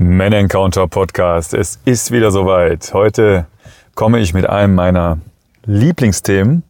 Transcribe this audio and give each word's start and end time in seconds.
Men 0.00 0.32
Encounter 0.32 0.86
Podcast. 0.86 1.54
Es 1.54 1.80
ist 1.84 2.12
wieder 2.12 2.30
soweit. 2.30 2.94
Heute 2.94 3.46
komme 3.96 4.20
ich 4.20 4.32
mit 4.32 4.48
einem 4.48 4.76
meiner 4.76 5.18
Lieblingsthemen, 5.64 6.62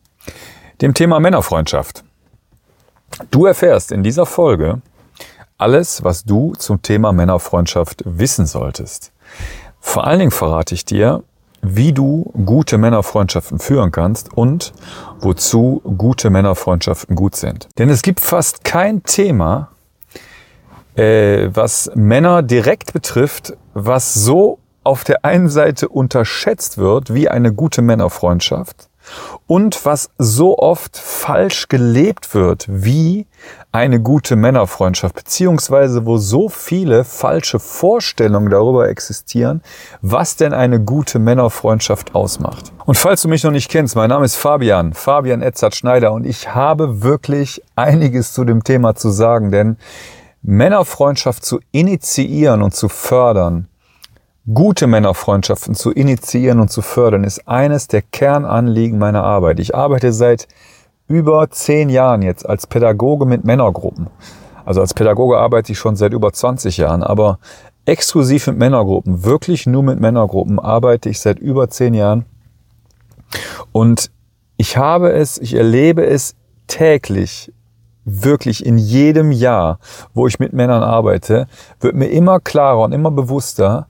dem 0.81 0.95
Thema 0.95 1.21
Männerfreundschaft. 1.21 2.05
Du 3.31 3.45
erfährst 3.45 3.93
in 3.93 4.03
dieser 4.03 4.25
Folge 4.25 4.81
alles, 5.59 6.03
was 6.03 6.25
du 6.25 6.55
zum 6.55 6.81
Thema 6.81 7.13
Männerfreundschaft 7.13 8.03
wissen 8.07 8.47
solltest. 8.47 9.13
Vor 9.79 10.07
allen 10.07 10.21
Dingen 10.21 10.31
verrate 10.31 10.75
ich 10.75 10.87
dir, 10.87 11.23
wie 11.61 11.93
du 11.93 12.33
gute 12.47 12.79
Männerfreundschaften 12.79 13.59
führen 13.59 13.93
kannst 13.93 14.33
und 14.33 14.73
wozu 15.21 15.83
gute 15.99 16.31
Männerfreundschaften 16.31 17.15
gut 17.15 17.37
sind. 17.37 17.69
Denn 17.77 17.91
es 17.91 18.01
gibt 18.01 18.21
fast 18.21 18.65
kein 18.65 19.03
Thema, 19.03 19.69
äh, 20.99 21.49
was 21.55 21.91
Männer 21.95 22.43
direkt 22.43 22.93
betrifft, 22.93 23.57
was 23.73 24.15
so 24.15 24.59
auf 24.83 25.05
der 25.05 25.25
einen 25.25 25.49
Seite 25.49 25.89
unterschätzt 25.89 26.79
wird 26.79 27.15
wie 27.15 27.29
eine 27.29 27.53
gute 27.53 27.83
Männerfreundschaft 27.83 28.89
und 29.47 29.85
was 29.87 30.11
so 30.19 30.59
oft 30.59 30.97
falsch 30.97 31.69
gelebt 31.69 32.35
wird 32.35 32.67
wie 32.69 33.27
eine 33.71 34.01
gute 34.01 34.35
Männerfreundschaft, 34.37 35.15
beziehungsweise 35.15 36.05
wo 36.05 36.19
so 36.19 36.49
viele 36.49 37.05
falsche 37.05 37.59
Vorstellungen 37.59 38.51
darüber 38.51 38.89
existieren, 38.89 39.63
was 40.03 40.37
denn 40.37 40.53
eine 40.53 40.81
gute 40.81 41.19
Männerfreundschaft 41.19 42.15
ausmacht. 42.15 42.73
Und 42.85 42.97
falls 42.97 43.23
du 43.23 43.29
mich 43.29 43.45
noch 43.45 43.51
nicht 43.51 43.71
kennst, 43.71 43.95
mein 43.95 44.11
Name 44.11 44.25
ist 44.25 44.37
Fabian, 44.37 44.95
Fabian 44.95 45.43
Edzard 45.43 45.75
Schneider 45.75 46.13
und 46.13 46.27
ich 46.27 46.55
habe 46.55 47.03
wirklich 47.03 47.63
einiges 47.77 48.33
zu 48.33 48.45
dem 48.45 48.65
Thema 48.65 48.95
zu 48.95 49.11
sagen, 49.11 49.51
denn 49.51 49.77
Männerfreundschaft 50.43 51.45
zu 51.45 51.61
initiieren 51.73 52.63
und 52.63 52.75
zu 52.75 52.89
fördern, 52.89 53.69
gute 54.53 54.87
Männerfreundschaften 54.87 55.75
zu 55.75 55.91
initiieren 55.91 56.61
und 56.61 56.71
zu 56.71 56.83
fördern, 56.83 57.25
ist 57.25 57.47
eines 57.49 57.89
der 57.89 58.03
Kernanliegen 58.03 58.99
meiner 58.99 59.25
Arbeit. 59.25 59.61
Ich 59.61 59.75
arbeite 59.75 60.13
seit 60.13 60.49
über 61.07 61.51
zehn 61.51 61.89
Jahren 61.89 62.23
jetzt 62.23 62.49
als 62.49 62.67
Pädagoge 62.67 63.27
mit 63.27 63.45
Männergruppen. 63.45 64.09
Also 64.65 64.81
als 64.81 64.95
Pädagoge 64.95 65.39
arbeite 65.39 65.73
ich 65.73 65.79
schon 65.79 65.97
seit 65.97 66.13
über 66.13 66.33
20 66.33 66.77
Jahren, 66.77 67.03
aber 67.03 67.39
exklusiv 67.87 68.47
mit 68.49 68.59
Männergruppen, 68.59 69.25
wirklich 69.25 69.67
nur 69.67 69.83
mit 69.83 69.99
Männergruppen 69.99 70.59
arbeite 70.59 71.09
ich 71.09 71.21
seit 71.21 71.39
über 71.39 71.71
zehn 71.71 71.95
Jahren. 71.95 72.27
Und 73.73 74.11
ich 74.59 74.77
habe 74.77 75.13
es, 75.13 75.39
ich 75.39 75.55
erlebe 75.55 76.05
es 76.05 76.35
täglich 76.67 77.53
wirklich 78.09 78.65
in 78.65 78.79
jedem 78.79 79.33
Jahr, 79.33 79.79
wo 80.15 80.27
ich 80.27 80.39
mit 80.39 80.53
Männern 80.53 80.83
arbeite, 80.83 81.47
wird 81.81 81.95
mir 81.95 82.07
immer 82.07 82.41
klarer 82.41 82.81
und 82.81 82.93
immer 82.93 83.11
bewusster, 83.11 83.87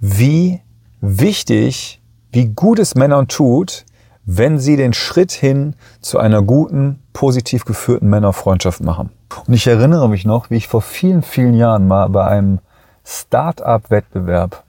wie 0.00 0.60
wichtig, 1.00 2.02
wie 2.32 2.46
gut 2.46 2.78
es 2.78 2.94
Männern 2.94 3.28
tut, 3.28 3.84
wenn 4.26 4.58
sie 4.58 4.76
den 4.76 4.92
Schritt 4.92 5.32
hin 5.32 5.76
zu 6.00 6.18
einer 6.18 6.42
guten, 6.42 7.02
positiv 7.12 7.64
geführten 7.64 8.08
Männerfreundschaft 8.08 8.82
machen. 8.82 9.10
Und 9.46 9.54
ich 9.54 9.66
erinnere 9.66 10.08
mich 10.08 10.24
noch, 10.24 10.50
wie 10.50 10.56
ich 10.56 10.68
vor 10.68 10.82
vielen, 10.82 11.22
vielen 11.22 11.54
Jahren 11.54 11.86
mal 11.86 12.08
bei 12.08 12.26
einem 12.26 12.60
Start-up-Wettbewerb 13.04 14.64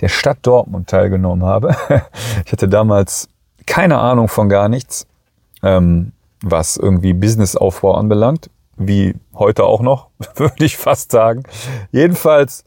der 0.00 0.08
Stadt 0.08 0.38
Dortmund 0.42 0.88
teilgenommen 0.88 1.44
habe. 1.44 1.74
Ich 2.44 2.52
hatte 2.52 2.68
damals 2.68 3.28
keine 3.66 3.98
Ahnung 3.98 4.28
von 4.28 4.48
gar 4.48 4.68
nichts. 4.68 5.06
Ähm, 5.62 6.12
was 6.42 6.76
irgendwie 6.76 7.12
Businessaufbau 7.12 7.94
anbelangt, 7.94 8.50
wie 8.76 9.14
heute 9.34 9.64
auch 9.64 9.80
noch, 9.80 10.08
würde 10.36 10.64
ich 10.64 10.76
fast 10.76 11.12
sagen. 11.12 11.42
Jedenfalls 11.92 12.64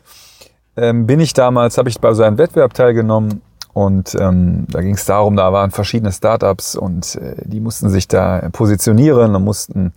ähm, 0.75 1.07
bin 1.07 1.19
ich 1.19 1.33
damals, 1.33 1.77
habe 1.77 1.89
ich 1.89 1.99
bei 1.99 2.13
so 2.13 2.23
einem 2.23 2.37
Wettbewerb 2.37 2.73
teilgenommen 2.73 3.41
und 3.73 4.15
ähm, 4.19 4.67
da 4.69 4.81
ging 4.81 4.93
es 4.95 5.05
darum, 5.05 5.35
da 5.35 5.51
waren 5.51 5.71
verschiedene 5.71 6.11
Startups 6.11 6.75
und 6.75 7.15
äh, 7.15 7.35
die 7.43 7.59
mussten 7.59 7.89
sich 7.89 8.07
da 8.07 8.49
positionieren 8.51 9.35
und 9.35 9.43
mussten 9.43 9.93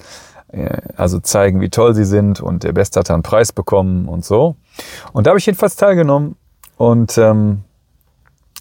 äh, 0.49 0.79
also 0.97 1.21
zeigen, 1.21 1.61
wie 1.61 1.69
toll 1.69 1.95
sie 1.95 2.05
sind 2.05 2.41
und 2.41 2.65
der 2.65 2.73
Beste 2.73 3.01
hat 3.01 3.11
einen 3.11 3.23
Preis 3.23 3.53
bekommen 3.53 4.09
und 4.09 4.25
so. 4.25 4.57
Und 5.13 5.27
da 5.27 5.31
habe 5.31 5.39
ich 5.39 5.47
jedenfalls 5.47 5.77
teilgenommen 5.77 6.37
und 6.77 7.19
ähm, 7.19 7.65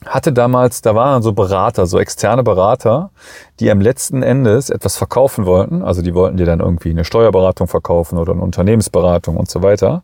hatte 0.05 0.31
damals, 0.31 0.81
da 0.81 0.95
waren 0.95 1.21
so 1.21 1.33
Berater, 1.33 1.85
so 1.85 1.99
externe 1.99 2.43
Berater, 2.43 3.11
die 3.59 3.71
am 3.71 3.81
letzten 3.81 4.23
Endes 4.23 4.69
etwas 4.69 4.97
verkaufen 4.97 5.45
wollten. 5.45 5.81
Also 5.81 6.01
die 6.01 6.13
wollten 6.13 6.37
dir 6.37 6.45
dann 6.45 6.59
irgendwie 6.59 6.91
eine 6.91 7.05
Steuerberatung 7.05 7.67
verkaufen 7.67 8.17
oder 8.17 8.33
eine 8.33 8.41
Unternehmensberatung 8.41 9.37
und 9.37 9.49
so 9.49 9.63
weiter. 9.63 10.03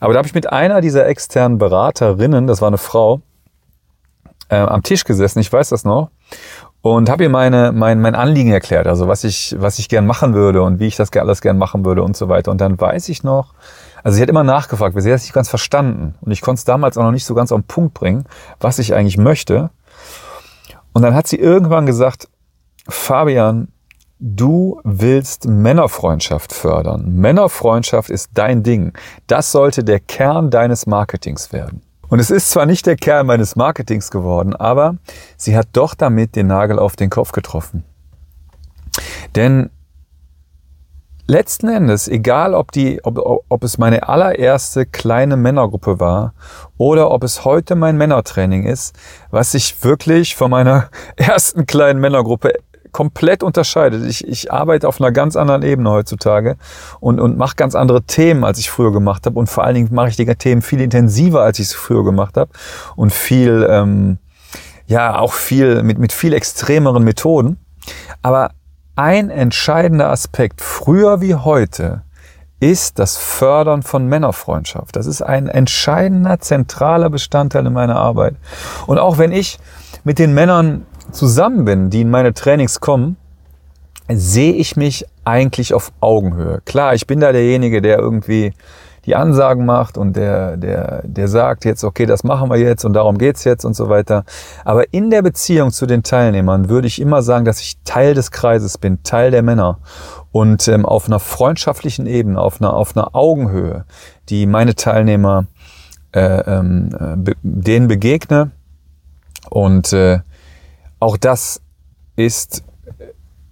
Aber 0.00 0.12
da 0.12 0.18
habe 0.18 0.28
ich 0.28 0.34
mit 0.34 0.52
einer 0.52 0.80
dieser 0.80 1.06
externen 1.06 1.58
Beraterinnen, 1.58 2.46
das 2.46 2.60
war 2.60 2.68
eine 2.68 2.78
Frau, 2.78 3.20
äh, 4.48 4.56
am 4.56 4.82
Tisch 4.82 5.04
gesessen, 5.04 5.38
ich 5.40 5.52
weiß 5.52 5.68
das 5.70 5.84
noch, 5.84 6.10
und 6.80 7.10
habe 7.10 7.24
ihr 7.24 7.30
meine, 7.30 7.72
mein, 7.72 8.00
mein 8.00 8.14
Anliegen 8.14 8.52
erklärt, 8.52 8.86
also 8.86 9.08
was 9.08 9.24
ich, 9.24 9.54
was 9.58 9.78
ich 9.78 9.88
gern 9.88 10.06
machen 10.06 10.34
würde 10.34 10.62
und 10.62 10.78
wie 10.78 10.86
ich 10.86 10.96
das 10.96 11.12
alles 11.12 11.40
gern 11.40 11.58
machen 11.58 11.84
würde 11.84 12.02
und 12.02 12.16
so 12.16 12.28
weiter. 12.28 12.50
Und 12.50 12.60
dann 12.60 12.80
weiß 12.80 13.08
ich 13.08 13.24
noch, 13.24 13.54
also 14.02 14.16
sie 14.16 14.22
hat 14.22 14.28
immer 14.28 14.44
nachgefragt, 14.44 14.94
sie 15.00 15.10
hat 15.10 15.16
es 15.16 15.24
nicht 15.24 15.32
ganz 15.32 15.48
verstanden. 15.48 16.14
Und 16.20 16.32
ich 16.32 16.40
konnte 16.40 16.60
es 16.60 16.64
damals 16.64 16.96
auch 16.96 17.04
noch 17.04 17.12
nicht 17.12 17.24
so 17.24 17.34
ganz 17.34 17.52
auf 17.52 17.60
den 17.60 17.66
Punkt 17.66 17.94
bringen, 17.94 18.24
was 18.60 18.78
ich 18.78 18.94
eigentlich 18.94 19.18
möchte. 19.18 19.70
Und 20.92 21.02
dann 21.02 21.14
hat 21.14 21.26
sie 21.26 21.36
irgendwann 21.36 21.86
gesagt, 21.86 22.28
Fabian, 22.88 23.68
du 24.18 24.80
willst 24.84 25.46
Männerfreundschaft 25.46 26.52
fördern. 26.52 27.14
Männerfreundschaft 27.16 28.10
ist 28.10 28.30
dein 28.34 28.62
Ding. 28.62 28.92
Das 29.26 29.52
sollte 29.52 29.84
der 29.84 30.00
Kern 30.00 30.50
deines 30.50 30.86
Marketings 30.86 31.52
werden. 31.52 31.82
Und 32.08 32.20
es 32.20 32.30
ist 32.30 32.50
zwar 32.50 32.66
nicht 32.66 32.86
der 32.86 32.96
Kern 32.96 33.26
meines 33.26 33.54
Marketings 33.54 34.10
geworden, 34.10 34.56
aber 34.56 34.96
sie 35.36 35.56
hat 35.56 35.68
doch 35.74 35.94
damit 35.94 36.36
den 36.36 36.46
Nagel 36.46 36.78
auf 36.78 36.96
den 36.96 37.10
Kopf 37.10 37.32
getroffen. 37.32 37.84
Denn 39.36 39.70
letzten 41.28 41.68
Endes, 41.68 42.08
egal 42.08 42.54
ob, 42.54 42.72
die, 42.72 43.04
ob, 43.04 43.44
ob 43.48 43.62
es 43.62 43.78
meine 43.78 44.08
allererste 44.08 44.86
kleine 44.86 45.36
Männergruppe 45.36 46.00
war 46.00 46.32
oder 46.78 47.10
ob 47.10 47.22
es 47.22 47.44
heute 47.44 47.76
mein 47.76 47.96
Männertraining 47.96 48.64
ist, 48.64 48.96
was 49.30 49.52
sich 49.52 49.84
wirklich 49.84 50.34
von 50.34 50.50
meiner 50.50 50.88
ersten 51.16 51.66
kleinen 51.66 52.00
Männergruppe 52.00 52.54
komplett 52.92 53.42
unterscheidet. 53.42 54.06
Ich, 54.06 54.26
ich 54.26 54.50
arbeite 54.50 54.88
auf 54.88 55.00
einer 55.00 55.12
ganz 55.12 55.36
anderen 55.36 55.62
Ebene 55.62 55.90
heutzutage 55.90 56.56
und, 57.00 57.20
und 57.20 57.36
mache 57.36 57.56
ganz 57.56 57.74
andere 57.74 58.02
Themen, 58.02 58.44
als 58.44 58.58
ich 58.58 58.70
früher 58.70 58.92
gemacht 58.92 59.26
habe. 59.26 59.38
Und 59.38 59.48
vor 59.48 59.64
allen 59.64 59.74
Dingen 59.74 59.94
mache 59.94 60.08
ich 60.08 60.16
die 60.16 60.24
Themen 60.24 60.62
viel 60.62 60.80
intensiver, 60.80 61.42
als 61.42 61.58
ich 61.58 61.66
es 61.66 61.74
früher 61.74 62.02
gemacht 62.02 62.38
habe. 62.38 62.50
Und 62.96 63.12
viel, 63.12 63.66
ähm, 63.68 64.18
ja, 64.86 65.18
auch 65.18 65.34
viel 65.34 65.82
mit, 65.82 65.98
mit 65.98 66.12
viel 66.12 66.32
extremeren 66.32 67.04
Methoden. 67.04 67.58
Aber 68.22 68.52
ein 68.98 69.30
entscheidender 69.30 70.10
Aspekt, 70.10 70.60
früher 70.60 71.20
wie 71.20 71.36
heute, 71.36 72.02
ist 72.58 72.98
das 72.98 73.16
Fördern 73.16 73.84
von 73.84 74.08
Männerfreundschaft. 74.08 74.96
Das 74.96 75.06
ist 75.06 75.22
ein 75.22 75.46
entscheidender, 75.46 76.40
zentraler 76.40 77.08
Bestandteil 77.08 77.64
in 77.64 77.72
meiner 77.72 77.94
Arbeit. 77.94 78.34
Und 78.88 78.98
auch 78.98 79.16
wenn 79.16 79.30
ich 79.30 79.60
mit 80.02 80.18
den 80.18 80.34
Männern 80.34 80.84
zusammen 81.12 81.64
bin, 81.64 81.90
die 81.90 82.00
in 82.00 82.10
meine 82.10 82.34
Trainings 82.34 82.80
kommen, 82.80 83.16
sehe 84.08 84.54
ich 84.54 84.74
mich 84.74 85.06
eigentlich 85.24 85.74
auf 85.74 85.92
Augenhöhe. 86.00 86.60
Klar, 86.64 86.94
ich 86.94 87.06
bin 87.06 87.20
da 87.20 87.30
derjenige, 87.30 87.80
der 87.80 87.98
irgendwie 87.98 88.52
die 89.08 89.16
Ansagen 89.16 89.64
macht 89.64 89.96
und 89.96 90.16
der, 90.16 90.58
der, 90.58 91.00
der 91.02 91.28
sagt 91.28 91.64
jetzt, 91.64 91.82
okay, 91.82 92.04
das 92.04 92.24
machen 92.24 92.50
wir 92.50 92.58
jetzt 92.58 92.84
und 92.84 92.92
darum 92.92 93.16
geht's 93.16 93.42
jetzt 93.44 93.64
und 93.64 93.74
so 93.74 93.88
weiter. 93.88 94.24
Aber 94.66 94.92
in 94.92 95.08
der 95.08 95.22
Beziehung 95.22 95.70
zu 95.70 95.86
den 95.86 96.02
Teilnehmern 96.02 96.68
würde 96.68 96.88
ich 96.88 97.00
immer 97.00 97.22
sagen, 97.22 97.46
dass 97.46 97.58
ich 97.58 97.78
Teil 97.84 98.12
des 98.12 98.30
Kreises 98.30 98.76
bin, 98.76 99.02
Teil 99.04 99.30
der 99.30 99.42
Männer 99.42 99.78
und 100.30 100.68
ähm, 100.68 100.84
auf 100.84 101.06
einer 101.06 101.20
freundschaftlichen 101.20 102.04
Ebene, 102.04 102.38
auf 102.38 102.60
einer, 102.60 102.74
auf 102.74 102.94
einer 102.94 103.14
Augenhöhe, 103.14 103.86
die 104.28 104.44
meine 104.44 104.74
Teilnehmer 104.74 105.46
äh, 106.12 106.40
ähm, 106.40 106.90
äh, 106.92 107.16
be 107.16 107.32
denen 107.42 107.88
begegne. 107.88 108.50
Und 109.48 109.90
äh, 109.94 110.20
auch 111.00 111.16
das 111.16 111.62
ist 112.14 112.62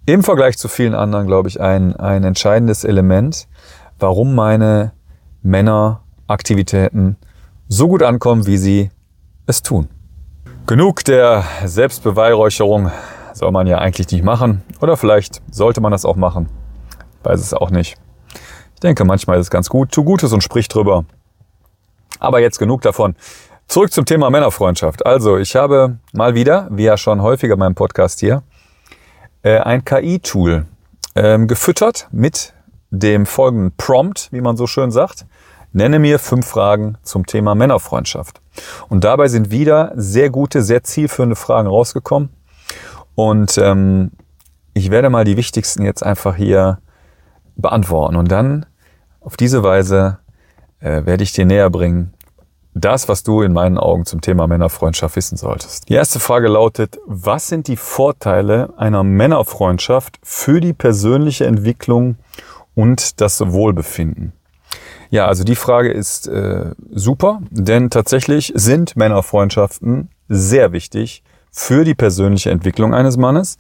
im 0.04 0.22
Vergleich 0.22 0.58
zu 0.58 0.68
vielen 0.68 0.94
anderen, 0.94 1.26
glaube 1.26 1.48
ich, 1.48 1.62
ein, 1.62 1.96
ein 1.96 2.24
entscheidendes 2.24 2.84
Element, 2.84 3.48
warum 3.98 4.34
meine 4.34 4.92
Männeraktivitäten 5.46 7.16
so 7.68 7.88
gut 7.88 8.02
ankommen, 8.02 8.46
wie 8.46 8.56
sie 8.56 8.90
es 9.46 9.62
tun. 9.62 9.88
Genug 10.66 11.04
der 11.04 11.44
Selbstbeweihräucherung 11.64 12.90
soll 13.32 13.52
man 13.52 13.66
ja 13.66 13.78
eigentlich 13.78 14.10
nicht 14.10 14.24
machen. 14.24 14.62
Oder 14.80 14.96
vielleicht 14.96 15.40
sollte 15.50 15.80
man 15.80 15.92
das 15.92 16.04
auch 16.04 16.16
machen. 16.16 16.48
Weiß 17.22 17.40
es 17.40 17.54
auch 17.54 17.70
nicht. 17.70 17.96
Ich 18.74 18.80
denke, 18.80 19.04
manchmal 19.04 19.38
ist 19.38 19.46
es 19.46 19.50
ganz 19.50 19.68
gut. 19.68 19.92
Tu 19.92 20.02
Gutes 20.02 20.32
und 20.32 20.42
sprich 20.42 20.68
drüber. 20.68 21.04
Aber 22.18 22.40
jetzt 22.40 22.58
genug 22.58 22.82
davon. 22.82 23.14
Zurück 23.68 23.92
zum 23.92 24.04
Thema 24.04 24.30
Männerfreundschaft. 24.30 25.06
Also, 25.06 25.38
ich 25.38 25.54
habe 25.54 25.98
mal 26.12 26.34
wieder, 26.34 26.68
wie 26.70 26.84
ja 26.84 26.96
schon 26.96 27.22
häufiger 27.22 27.54
in 27.54 27.58
meinem 27.60 27.74
Podcast 27.74 28.20
hier, 28.20 28.42
äh, 29.42 29.58
ein 29.58 29.84
KI-Tool 29.84 30.66
ähm, 31.14 31.46
gefüttert 31.46 32.08
mit 32.10 32.52
dem 32.90 33.26
folgenden 33.26 33.72
Prompt, 33.76 34.28
wie 34.32 34.40
man 34.40 34.56
so 34.56 34.66
schön 34.66 34.90
sagt 34.90 35.26
Nenne 35.76 35.98
mir 35.98 36.18
fünf 36.18 36.46
Fragen 36.46 36.96
zum 37.02 37.26
Thema 37.26 37.54
Männerfreundschaft. 37.54 38.40
Und 38.88 39.04
dabei 39.04 39.28
sind 39.28 39.50
wieder 39.50 39.92
sehr 39.94 40.30
gute, 40.30 40.62
sehr 40.62 40.82
zielführende 40.82 41.36
Fragen 41.36 41.68
rausgekommen. 41.68 42.30
Und 43.14 43.58
ähm, 43.58 44.12
ich 44.72 44.90
werde 44.90 45.10
mal 45.10 45.24
die 45.24 45.36
wichtigsten 45.36 45.82
jetzt 45.82 46.02
einfach 46.02 46.34
hier 46.34 46.78
beantworten. 47.56 48.16
Und 48.16 48.32
dann 48.32 48.64
auf 49.20 49.36
diese 49.36 49.62
Weise 49.62 50.18
äh, 50.80 51.04
werde 51.04 51.22
ich 51.22 51.34
dir 51.34 51.44
näher 51.44 51.68
bringen, 51.68 52.14
das, 52.72 53.06
was 53.08 53.22
du 53.22 53.42
in 53.42 53.52
meinen 53.52 53.76
Augen 53.76 54.06
zum 54.06 54.22
Thema 54.22 54.46
Männerfreundschaft 54.46 55.16
wissen 55.16 55.36
solltest. 55.36 55.90
Die 55.90 55.94
erste 55.94 56.20
Frage 56.20 56.48
lautet, 56.48 56.98
was 57.04 57.48
sind 57.48 57.68
die 57.68 57.76
Vorteile 57.76 58.72
einer 58.78 59.02
Männerfreundschaft 59.02 60.18
für 60.22 60.60
die 60.62 60.72
persönliche 60.72 61.44
Entwicklung 61.44 62.16
und 62.76 63.20
das 63.20 63.40
Wohlbefinden? 63.40 64.32
Ja, 65.10 65.26
also 65.26 65.42
die 65.42 65.56
Frage 65.56 65.90
ist 65.90 66.28
äh, 66.28 66.70
super, 66.90 67.40
denn 67.50 67.90
tatsächlich 67.90 68.52
sind 68.54 68.96
Männerfreundschaften 68.96 70.10
sehr 70.28 70.72
wichtig 70.72 71.24
für 71.50 71.84
die 71.84 71.94
persönliche 71.94 72.50
Entwicklung 72.50 72.94
eines 72.94 73.16
Mannes 73.16 73.56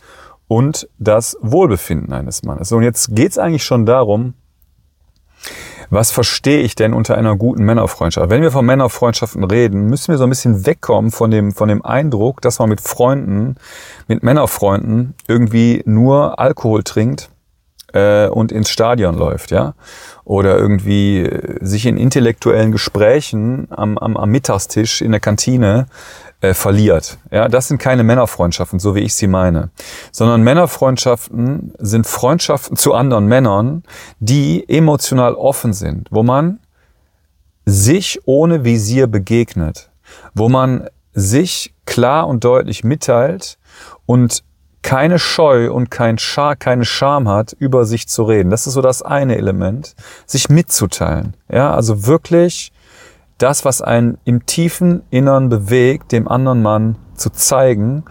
und 0.48 0.88
das 0.98 1.36
Wohlbefinden 1.40 2.12
eines 2.12 2.42
Mannes. 2.42 2.70
Und 2.72 2.82
jetzt 2.82 3.14
geht's 3.14 3.38
eigentlich 3.38 3.64
schon 3.64 3.86
darum, 3.86 4.34
was 5.88 6.10
verstehe 6.10 6.62
ich 6.62 6.74
denn 6.74 6.92
unter 6.92 7.16
einer 7.16 7.36
guten 7.36 7.64
Männerfreundschaft? 7.64 8.28
Wenn 8.28 8.42
wir 8.42 8.50
von 8.50 8.66
Männerfreundschaften 8.66 9.44
reden, 9.44 9.86
müssen 9.86 10.08
wir 10.08 10.18
so 10.18 10.24
ein 10.24 10.30
bisschen 10.30 10.66
wegkommen 10.66 11.12
von 11.12 11.30
dem, 11.30 11.52
von 11.52 11.68
dem 11.68 11.84
Eindruck, 11.84 12.42
dass 12.42 12.58
man 12.58 12.68
mit 12.68 12.80
Freunden, 12.80 13.54
mit 14.08 14.24
Männerfreunden 14.24 15.14
irgendwie 15.28 15.82
nur 15.86 16.40
Alkohol 16.40 16.82
trinkt 16.82 17.30
äh, 17.96 18.28
und 18.28 18.52
ins 18.52 18.68
Stadion 18.68 19.16
läuft, 19.16 19.50
ja. 19.50 19.74
Oder 20.24 20.58
irgendwie 20.58 21.20
äh, 21.20 21.64
sich 21.64 21.86
in 21.86 21.96
intellektuellen 21.96 22.72
Gesprächen 22.72 23.68
am, 23.70 23.96
am, 23.98 24.16
am 24.16 24.30
Mittagstisch 24.30 25.00
in 25.00 25.12
der 25.12 25.20
Kantine 25.20 25.86
äh, 26.42 26.52
verliert. 26.52 27.18
Ja, 27.30 27.48
das 27.48 27.68
sind 27.68 27.78
keine 27.78 28.04
Männerfreundschaften, 28.04 28.78
so 28.78 28.94
wie 28.94 29.00
ich 29.00 29.14
sie 29.14 29.28
meine, 29.28 29.70
sondern 30.12 30.42
Männerfreundschaften 30.42 31.72
sind 31.78 32.06
Freundschaften 32.06 32.76
zu 32.76 32.92
anderen 32.92 33.26
Männern, 33.26 33.82
die 34.20 34.68
emotional 34.68 35.34
offen 35.34 35.72
sind, 35.72 36.08
wo 36.10 36.22
man 36.22 36.60
sich 37.64 38.20
ohne 38.26 38.64
Visier 38.64 39.06
begegnet, 39.06 39.90
wo 40.34 40.48
man 40.48 40.88
sich 41.14 41.74
klar 41.86 42.28
und 42.28 42.44
deutlich 42.44 42.84
mitteilt 42.84 43.58
und 44.04 44.44
keine 44.86 45.18
Scheu 45.18 45.72
und 45.72 45.90
kein 45.90 46.16
Schar, 46.16 46.54
keine 46.54 46.84
Scham 46.84 47.28
hat, 47.28 47.52
über 47.58 47.84
sich 47.84 48.06
zu 48.06 48.22
reden. 48.22 48.50
Das 48.50 48.68
ist 48.68 48.74
so 48.74 48.82
das 48.82 49.02
eine 49.02 49.36
Element, 49.36 49.96
sich 50.26 50.48
mitzuteilen. 50.48 51.34
Ja, 51.50 51.74
also 51.74 52.06
wirklich 52.06 52.72
das, 53.38 53.64
was 53.64 53.82
einen 53.82 54.16
im 54.24 54.46
tiefen 54.46 55.02
Innern 55.10 55.48
bewegt, 55.48 56.12
dem 56.12 56.28
anderen 56.28 56.62
Mann 56.62 56.98
zu 57.16 57.30
zeigen 57.30 58.04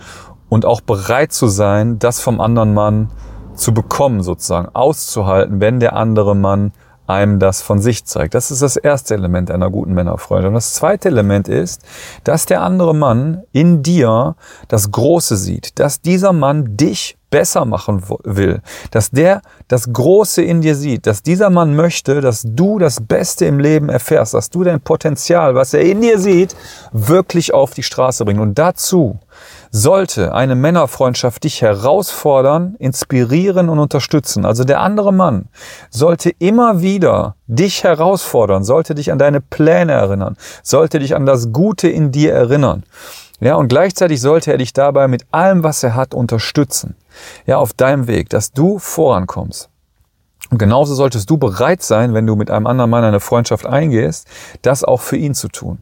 und 0.50 0.66
auch 0.66 0.82
bereit 0.82 1.32
zu 1.32 1.48
sein, 1.48 1.98
das 1.98 2.20
vom 2.20 2.42
anderen 2.42 2.74
Mann 2.74 3.10
zu 3.56 3.74
bekommen, 3.74 4.22
sozusagen 4.22 4.68
auszuhalten, 4.76 5.62
wenn 5.62 5.80
der 5.80 5.96
andere 5.96 6.36
Mann 6.36 6.74
einem 7.08 7.40
das 7.40 7.62
von 7.62 7.80
sich 7.80 8.06
zeigt. 8.06 8.34
Das 8.34 8.52
ist 8.52 8.62
das 8.62 8.78
erste 8.78 9.14
Element 9.14 9.52
einer 9.52 9.70
guten 9.70 9.94
Männerfreundschaft. 9.94 10.48
Und 10.48 10.54
das 10.56 10.74
zweite 10.74 11.10
Element 11.10 11.48
ist, 11.48 11.82
dass 12.24 12.46
der 12.46 12.62
andere 12.62 12.96
Mann 12.96 13.44
in 13.52 13.84
dir 13.84 14.36
das 14.68 14.92
Große 14.92 15.38
sieht, 15.38 15.80
dass 15.80 16.02
dieser 16.02 16.34
Mann 16.34 16.78
dich 16.78 17.18
besser 17.30 17.66
machen 17.66 18.02
will, 18.24 18.62
dass 18.92 19.12
der 19.12 19.42
das 19.68 19.92
Große 19.92 20.42
in 20.42 20.62
dir 20.62 20.76
sieht, 20.76 21.06
dass 21.06 21.22
dieser 21.22 21.50
Mann 21.50 21.76
möchte, 21.76 22.22
dass 22.22 22.44
du 22.46 22.80
das 22.80 23.02
Beste 23.02 23.46
im 23.46 23.60
Leben 23.60 23.90
erfährst, 23.90 24.34
dass 24.34 24.50
du 24.50 24.64
dein 24.64 24.80
Potenzial, 24.80 25.54
was 25.54 25.74
er 25.74 25.82
in 25.82 26.02
dir 26.02 26.18
sieht, 26.18 26.56
wirklich 26.94 27.54
auf 27.54 27.74
die 27.74 27.84
Straße 27.84 28.24
bringst. 28.24 28.42
Und 28.42 28.58
dazu 28.58 29.20
sollte 29.76 30.34
eine 30.34 30.56
Männerfreundschaft 30.56 31.44
dich 31.44 31.62
herausfordern, 31.62 32.76
inspirieren 32.80 33.68
und 33.68 33.80
unterstützen. 33.80 34.46
Also 34.46 34.64
der 34.64 34.80
andere 34.80 35.12
Mann 35.12 35.50
sollte 35.90 36.30
immer 36.40 36.82
wieder 36.82 37.36
dich 37.48 37.84
herausfordern, 37.84 38.64
sollte 38.64 38.96
dich 38.96 39.12
an 39.12 39.20
deine 39.20 39.42
Pläne 39.42 39.92
erinnern, 39.92 40.38
sollte 40.64 41.00
dich 41.00 41.14
an 41.14 41.26
das 41.26 41.52
Gute 41.52 41.90
in 41.90 42.14
dir 42.14 42.32
erinnern. 42.32 42.86
Ja, 43.42 43.56
und 43.56 43.68
gleichzeitig 43.68 44.22
sollte 44.22 44.54
er 44.54 44.58
dich 44.58 44.72
dabei 44.72 45.10
mit 45.10 45.26
allem, 45.32 45.62
was 45.62 45.84
er 45.84 45.94
hat, 45.94 46.14
unterstützen. 46.14 46.96
Ja, 47.46 47.58
auf 47.58 47.74
deinem 47.74 48.08
Weg, 48.08 48.30
dass 48.30 48.54
du 48.54 48.80
vorankommst. 48.80 49.70
Und 50.52 50.58
genauso 50.58 50.96
solltest 50.96 51.30
du 51.30 51.38
bereit 51.38 51.84
sein, 51.84 52.14
wenn 52.14 52.26
du 52.26 52.38
mit 52.38 52.50
einem 52.50 52.66
anderen 52.66 52.90
Mann 52.90 53.04
eine 53.04 53.20
Freundschaft 53.20 53.66
eingehst, 53.66 54.26
das 54.62 54.86
auch 54.86 55.02
für 55.02 55.18
ihn 55.18 55.34
zu 55.34 55.50
tun. 55.50 55.80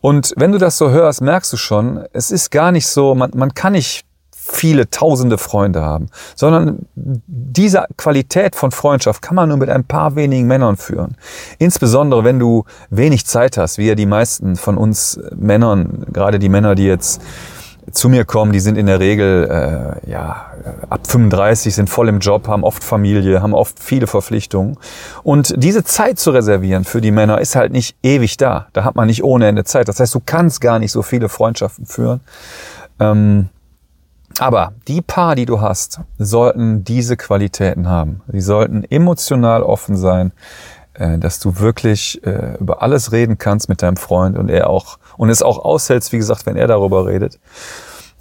Und 0.00 0.32
wenn 0.36 0.52
du 0.52 0.58
das 0.58 0.78
so 0.78 0.90
hörst, 0.90 1.20
merkst 1.20 1.52
du 1.52 1.56
schon, 1.56 2.04
es 2.12 2.30
ist 2.30 2.50
gar 2.50 2.72
nicht 2.72 2.86
so, 2.86 3.14
man, 3.14 3.30
man 3.34 3.54
kann 3.54 3.72
nicht 3.72 4.04
viele 4.52 4.90
tausende 4.90 5.38
Freunde 5.38 5.82
haben, 5.82 6.08
sondern 6.34 6.86
diese 6.94 7.84
Qualität 7.96 8.56
von 8.56 8.70
Freundschaft 8.72 9.22
kann 9.22 9.36
man 9.36 9.48
nur 9.48 9.58
mit 9.58 9.70
ein 9.70 9.84
paar 9.84 10.16
wenigen 10.16 10.46
Männern 10.46 10.76
führen. 10.76 11.16
Insbesondere 11.58 12.24
wenn 12.24 12.38
du 12.38 12.64
wenig 12.90 13.26
Zeit 13.26 13.56
hast, 13.56 13.78
wie 13.78 13.86
ja 13.86 13.94
die 13.94 14.06
meisten 14.06 14.56
von 14.56 14.76
uns 14.76 15.20
Männern, 15.36 16.06
gerade 16.12 16.38
die 16.38 16.48
Männer, 16.48 16.74
die 16.74 16.86
jetzt 16.86 17.22
zu 17.92 18.08
mir 18.08 18.24
kommen, 18.24 18.52
die 18.52 18.60
sind 18.60 18.76
in 18.76 18.86
der 18.86 19.00
Regel 19.00 20.00
äh, 20.04 20.10
ja 20.10 20.52
ab 20.88 21.06
35, 21.06 21.74
sind 21.74 21.90
voll 21.90 22.08
im 22.08 22.18
Job, 22.18 22.48
haben 22.48 22.64
oft 22.64 22.82
Familie, 22.82 23.42
haben 23.42 23.54
oft 23.54 23.78
viele 23.78 24.06
Verpflichtungen. 24.06 24.76
Und 25.22 25.54
diese 25.56 25.84
Zeit 25.84 26.18
zu 26.18 26.30
reservieren 26.30 26.84
für 26.84 27.00
die 27.00 27.10
Männer 27.10 27.40
ist 27.40 27.56
halt 27.56 27.72
nicht 27.72 27.96
ewig 28.02 28.36
da. 28.36 28.68
Da 28.72 28.84
hat 28.84 28.96
man 28.96 29.06
nicht 29.06 29.24
ohne 29.24 29.46
Ende 29.46 29.64
Zeit. 29.64 29.88
Das 29.88 30.00
heißt, 30.00 30.14
du 30.14 30.20
kannst 30.24 30.60
gar 30.60 30.78
nicht 30.78 30.92
so 30.92 31.02
viele 31.02 31.28
Freundschaften 31.28 31.86
führen. 31.86 32.20
Ähm, 32.98 33.48
aber 34.38 34.72
die 34.88 35.02
Paar, 35.02 35.34
die 35.34 35.46
du 35.46 35.60
hast, 35.60 36.00
sollten 36.18 36.84
diese 36.84 37.16
Qualitäten 37.16 37.88
haben. 37.88 38.22
Sie 38.28 38.40
sollten 38.40 38.84
emotional 38.84 39.62
offen 39.62 39.96
sein, 39.96 40.32
dass 41.18 41.40
du 41.40 41.58
wirklich 41.58 42.24
äh, 42.26 42.56
über 42.58 42.82
alles 42.82 43.12
reden 43.12 43.38
kannst 43.38 43.68
mit 43.68 43.82
deinem 43.82 43.96
Freund 43.96 44.36
und 44.36 44.50
er 44.50 44.68
auch 44.68 44.98
und 45.16 45.30
es 45.30 45.42
auch 45.42 45.58
aushältst, 45.58 46.12
wie 46.12 46.18
gesagt, 46.18 46.46
wenn 46.46 46.56
er 46.56 46.66
darüber 46.66 47.06
redet. 47.06 47.38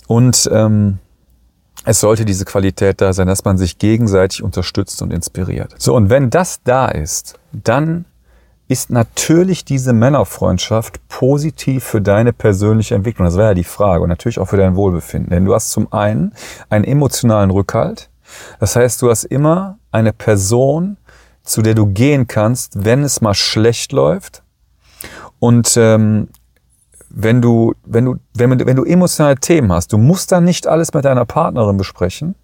Und 0.07 0.49
ähm, 0.51 0.99
es 1.85 1.99
sollte 1.99 2.25
diese 2.25 2.45
Qualität 2.45 3.01
da 3.01 3.13
sein, 3.13 3.27
dass 3.27 3.45
man 3.45 3.57
sich 3.57 3.77
gegenseitig 3.77 4.43
unterstützt 4.43 5.01
und 5.01 5.13
inspiriert. 5.13 5.73
So, 5.77 5.95
und 5.95 6.09
wenn 6.09 6.29
das 6.29 6.61
da 6.63 6.87
ist, 6.87 7.39
dann 7.51 8.05
ist 8.67 8.91
natürlich 8.91 9.65
diese 9.65 9.93
Männerfreundschaft 9.93 11.07
positiv 11.07 11.83
für 11.83 12.01
deine 12.01 12.33
persönliche 12.33 12.93
Entwicklung. 12.93 13.25
Das 13.25 13.35
wäre 13.35 13.50
ja 13.50 13.53
die 13.55 13.63
Frage 13.63 14.03
und 14.03 14.09
natürlich 14.09 14.39
auch 14.39 14.48
für 14.48 14.57
dein 14.57 14.75
Wohlbefinden. 14.75 15.31
Denn 15.31 15.45
du 15.45 15.55
hast 15.55 15.71
zum 15.71 15.91
einen 15.91 16.33
einen 16.69 16.86
emotionalen 16.86 17.50
Rückhalt. 17.50 18.09
Das 18.59 18.75
heißt, 18.75 19.01
du 19.01 19.09
hast 19.09 19.24
immer 19.24 19.79
eine 19.91 20.13
Person, 20.13 20.98
zu 21.50 21.63
der 21.63 21.74
du 21.74 21.88
gehen 21.88 22.27
kannst, 22.27 22.86
wenn 22.86 23.03
es 23.03 23.22
mal 23.22 23.34
schlecht 23.34 23.91
läuft. 23.91 24.44
Und 25.39 25.75
ähm, 25.77 26.27
wenn 27.10 27.41
du, 27.41 27.74
wenn 27.84 28.06
du, 28.06 28.15
wenn, 28.36 28.65
wenn 28.65 28.75
du 28.75 28.84
emotionale 28.84 29.36
Themen 29.36 29.72
hast, 29.72 29.91
du 29.91 29.98
musst 29.98 30.32
dann 30.32 30.44
nicht 30.44 30.68
alles 30.68 30.94
mit 30.94 31.06
deiner 31.06 31.25
Partnerin 31.25 31.77
besprechen, 31.77 32.36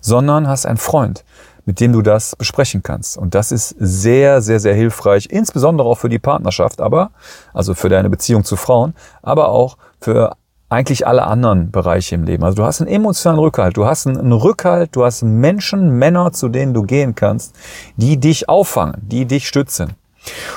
sondern 0.00 0.46
hast 0.46 0.66
einen 0.66 0.76
Freund, 0.76 1.24
mit 1.64 1.80
dem 1.80 1.92
du 1.92 2.00
das 2.00 2.36
besprechen 2.36 2.84
kannst. 2.84 3.18
Und 3.18 3.34
das 3.34 3.50
ist 3.50 3.74
sehr, 3.78 4.40
sehr, 4.40 4.60
sehr 4.60 4.74
hilfreich, 4.74 5.26
insbesondere 5.30 5.88
auch 5.88 5.98
für 5.98 6.08
die 6.08 6.20
Partnerschaft, 6.20 6.80
aber, 6.80 7.10
also 7.52 7.74
für 7.74 7.88
deine 7.88 8.08
Beziehung 8.08 8.44
zu 8.44 8.54
Frauen, 8.54 8.94
aber 9.20 9.48
auch 9.48 9.78
für 10.00 10.36
eigentlich 10.68 11.06
alle 11.06 11.24
anderen 11.24 11.70
Bereiche 11.70 12.14
im 12.14 12.24
Leben. 12.24 12.44
Also 12.44 12.56
du 12.56 12.64
hast 12.64 12.80
einen 12.80 12.90
emotionalen 12.90 13.40
Rückhalt, 13.40 13.76
du 13.76 13.86
hast 13.86 14.06
einen 14.06 14.32
Rückhalt, 14.32 14.96
du 14.96 15.04
hast 15.04 15.22
Menschen, 15.22 15.98
Männer, 15.98 16.32
zu 16.32 16.48
denen 16.48 16.74
du 16.74 16.82
gehen 16.82 17.14
kannst, 17.14 17.54
die 17.96 18.18
dich 18.18 18.48
auffangen, 18.48 18.96
die 19.02 19.26
dich 19.26 19.46
stützen. 19.46 19.92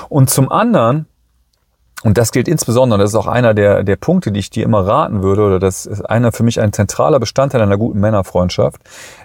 Und 0.09 0.29
zum 0.29 0.51
anderen 0.51 1.07
und 2.03 2.19
das 2.19 2.31
gilt 2.31 2.47
insbesondere, 2.47 2.99
das 2.99 3.09
ist 3.09 3.15
auch 3.15 3.25
einer 3.25 3.55
der, 3.55 3.83
der 3.83 3.95
Punkte, 3.95 4.31
die 4.31 4.39
ich 4.39 4.51
dir 4.51 4.63
immer 4.63 4.85
raten 4.85 5.23
würde, 5.23 5.43
oder 5.43 5.59
das 5.59 5.87
ist 5.87 6.01
einer 6.03 6.31
für 6.31 6.43
mich 6.43 6.61
ein 6.61 6.71
zentraler 6.71 7.19
Bestandteil 7.19 7.61
einer 7.61 7.77
guten 7.77 7.99
Männerfreundschaft, 7.99 8.81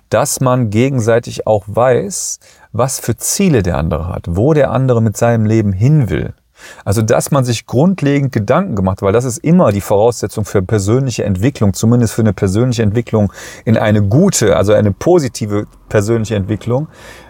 dass 0.08 0.40
man 0.40 0.70
gegenseitig 0.70 1.46
auch 1.46 1.64
weiß, 1.66 2.40
was 2.72 2.98
für 2.98 3.16
Ziele 3.16 3.62
der 3.62 3.76
andere 3.76 4.08
hat, 4.08 4.24
wo 4.30 4.54
der 4.54 4.70
andere 4.70 5.02
mit 5.02 5.18
seinem 5.18 5.44
Leben 5.44 5.72
hin 5.72 6.08
will. 6.08 6.32
Also, 6.84 7.02
dass 7.02 7.30
man 7.30 7.44
sich 7.44 7.66
grundlegend 7.66 8.32
Gedanken 8.32 8.74
gemacht, 8.76 9.02
weil 9.02 9.12
das 9.12 9.24
ist 9.24 9.38
immer 9.38 9.72
die 9.72 9.80
Voraussetzung 9.80 10.44
für 10.44 10.62
persönliche 10.62 11.24
Entwicklung, 11.24 11.74
zumindest 11.74 12.14
für 12.14 12.22
eine 12.22 12.32
persönliche 12.32 12.82
Entwicklung 12.82 13.32
in 13.64 13.76
eine 13.76 14.02
gute, 14.02 14.56
also 14.56 14.72
eine 14.72 14.92
positive 14.92 15.66
persönliche 15.88 16.36
Entwicklung, 16.36 16.88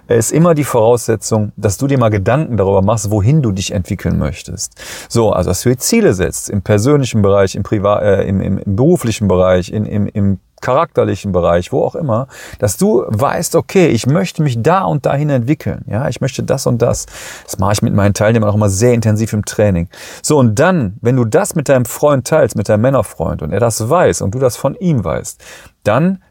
ist 0.09 0.33
immer 0.33 0.55
die 0.55 0.65
Voraussetzung, 0.65 1.53
dass 1.57 1.79
du 1.79 1.87
dir 1.87 1.99
mal 1.99 2.11
Gedanken 2.11 2.57
darüber 2.57 2.83
machst, 2.83 3.11
wohin 3.11 3.43
du 3.43 3.53
dich 3.53 3.73
entwickeln 3.73 4.19
möchtest. 4.19 4.75
So, 5.09 5.33
also 5.33 5.51
dass 5.51 5.62
du 5.62 5.71
dir 5.71 5.79
Ziele 5.79 6.15
setzt 6.15 6.51
im 6.51 6.62
persönlichen 6.62 7.23
Bereich, 7.23 7.55
im, 7.55 7.62
Privat, 7.62 8.03
äh, 8.03 8.23
im, 8.25 8.41
im, 8.41 8.59
im 8.59 8.77
beruflichen 8.77 9.29
Bereich, 9.29 9.73
in, 9.73 9.87
im, 9.87 10.07
im 10.07 10.39
charakterlichen 10.62 11.33
Bereich, 11.33 11.73
wo 11.73 11.85
auch 11.85 11.95
immer, 11.95 12.28
dass 12.59 12.78
du 12.78 13.04
weißt, 13.09 13.57
okay, 13.57 13.88
ich 13.88 14.07
möchte 14.07 14.42
mich 14.42 14.62
da 14.62 14.85
und 14.85 15.04
dahin 15.04 15.28
entwickeln. 15.28 15.85
Ja, 15.87 16.09
ich 16.09 16.23
möchte 16.23 16.42
das 16.42 16.66
und 16.66 16.81
das. 16.81 17.07
Das 17.45 17.59
mache 17.59 17.73
ich 17.75 17.83
mit 17.83 17.92
meinen 17.92 18.14
Teilnehmern 18.14 18.49
auch 18.49 18.54
immer 18.54 18.71
sehr 18.71 18.95
intensiv 18.95 19.35
im 19.35 19.45
Training. 19.45 19.88
So, 20.23 20.38
und 20.38 20.59
dann, 20.59 20.97
wenn 21.02 21.16
du 21.16 21.26
das 21.26 21.54
mit 21.54 21.69
deinem 21.69 21.85
Freund 21.85 22.26
teilst, 22.26 22.57
mit 22.57 22.69
deinem 22.69 22.81
Männerfreund 22.83 23.42
und 23.42 23.52
er 23.52 23.61
das 23.61 23.88
weiß 23.88 24.23
und 24.23 24.35
du 24.35 24.38
das 24.38 24.57
von 24.57 24.75
ihm 24.76 25.04
weißt, 25.04 25.42
dann 25.85 26.23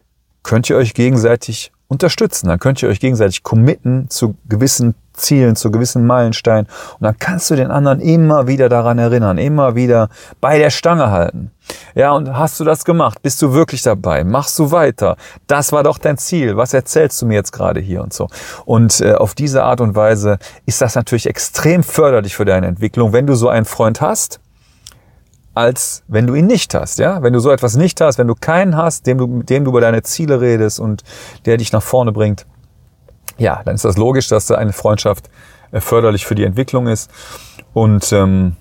könnt 0.43 0.69
ihr 0.69 0.77
euch 0.77 0.93
gegenseitig 0.93 1.71
unterstützen. 1.91 2.47
Dann 2.47 2.57
könnt 2.57 2.81
ihr 2.81 2.87
euch 2.87 3.01
gegenseitig 3.01 3.43
committen 3.43 4.09
zu 4.09 4.35
gewissen 4.47 4.95
Zielen, 5.13 5.57
zu 5.57 5.71
gewissen 5.71 6.07
Meilensteinen. 6.07 6.65
Und 6.93 7.01
dann 7.01 7.19
kannst 7.19 7.51
du 7.51 7.55
den 7.55 7.69
anderen 7.69 7.99
immer 7.99 8.47
wieder 8.47 8.69
daran 8.69 8.97
erinnern, 8.97 9.37
immer 9.37 9.75
wieder 9.75 10.07
bei 10.39 10.57
der 10.57 10.69
Stange 10.69 11.11
halten. 11.11 11.51
Ja, 11.93 12.13
und 12.13 12.37
hast 12.37 12.61
du 12.61 12.63
das 12.63 12.85
gemacht? 12.85 13.21
Bist 13.21 13.41
du 13.41 13.53
wirklich 13.53 13.81
dabei? 13.81 14.23
Machst 14.23 14.57
du 14.57 14.71
weiter? 14.71 15.17
Das 15.47 15.73
war 15.73 15.83
doch 15.83 15.97
dein 15.97 16.17
Ziel. 16.17 16.55
Was 16.55 16.73
erzählst 16.73 17.21
du 17.21 17.25
mir 17.25 17.35
jetzt 17.35 17.51
gerade 17.51 17.81
hier 17.81 18.01
und 18.01 18.13
so? 18.13 18.29
Und 18.63 19.01
äh, 19.01 19.13
auf 19.15 19.35
diese 19.35 19.63
Art 19.63 19.81
und 19.81 19.93
Weise 19.93 20.39
ist 20.65 20.79
das 20.79 20.95
natürlich 20.95 21.27
extrem 21.27 21.83
förderlich 21.83 22.37
für 22.37 22.45
deine 22.45 22.67
Entwicklung, 22.67 23.11
wenn 23.11 23.27
du 23.27 23.35
so 23.35 23.49
einen 23.49 23.65
Freund 23.65 23.99
hast, 23.99 24.39
als 25.53 26.03
wenn 26.07 26.27
du 26.27 26.35
ihn 26.35 26.47
nicht 26.47 26.73
hast. 26.73 26.99
Ja, 26.99 27.21
wenn 27.23 27.33
du 27.33 27.39
so 27.39 27.51
etwas 27.51 27.75
nicht 27.75 27.99
hast, 28.01 28.17
wenn 28.17 28.27
du 28.27 28.35
keinen 28.35 28.77
hast, 28.77 29.07
dem 29.07 29.17
du, 29.17 29.27
mit 29.27 29.49
dem 29.49 29.65
du 29.65 29.71
über 29.71 29.81
deine 29.81 30.01
Ziele 30.03 30.41
redest 30.41 30.79
und 30.79 31.03
der 31.45 31.57
dich 31.57 31.71
nach 31.71 31.83
vorne 31.83 32.11
bringt, 32.11 32.45
ja, 33.37 33.61
dann 33.65 33.75
ist 33.75 33.85
das 33.85 33.97
logisch, 33.97 34.27
dass 34.27 34.47
da 34.47 34.55
eine 34.55 34.73
Freundschaft 34.73 35.29
äh, 35.71 35.81
förderlich 35.81 36.25
für 36.25 36.35
die 36.35 36.43
Entwicklung 36.43 36.87
ist 36.87 37.09
und 37.73 38.11
ähm, 38.13 38.55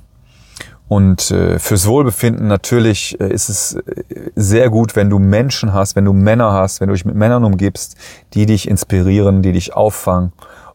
und 0.90 1.30
äh, 1.30 1.60
fürs 1.60 1.86
Wohlbefinden 1.86 2.48
natürlich 2.48 3.20
äh, 3.20 3.32
ist 3.32 3.48
es 3.48 3.74
äh, 3.76 4.02
sehr 4.34 4.70
gut, 4.70 4.96
wenn 4.96 5.08
du 5.08 5.20
Menschen 5.20 5.72
hast, 5.72 5.94
wenn 5.94 6.04
du 6.04 6.12
Männer 6.12 6.52
hast, 6.52 6.80
wenn 6.80 6.88
du 6.88 6.94
dich 6.94 7.04
mit 7.04 7.14
Männern 7.14 7.44
umgibst, 7.44 7.96
die 8.34 8.44
dich 8.44 8.66
inspirieren, 8.68 9.40
die 9.40 9.52
dich 9.52 9.72
auffangen 9.72 10.32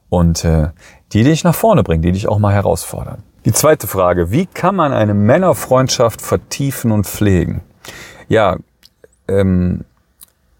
und 0.07 0.45
äh, 0.45 0.69
die 1.11 1.25
dich 1.25 1.43
nach 1.43 1.53
vorne 1.53 1.83
bringen, 1.83 2.01
die 2.01 2.13
dich 2.13 2.29
auch 2.29 2.39
mal 2.39 2.53
herausfordern. 2.53 3.23
Die 3.45 3.53
zweite 3.53 3.85
Frage, 3.85 4.31
wie 4.31 4.47
kann 4.47 4.75
man 4.75 4.91
eine 4.91 5.13
Männerfreundschaft 5.13 6.19
vertiefen 6.19 6.91
und 6.91 7.05
pflegen? 7.05 7.61
Ja, 8.27 8.57
ähm, 9.27 9.85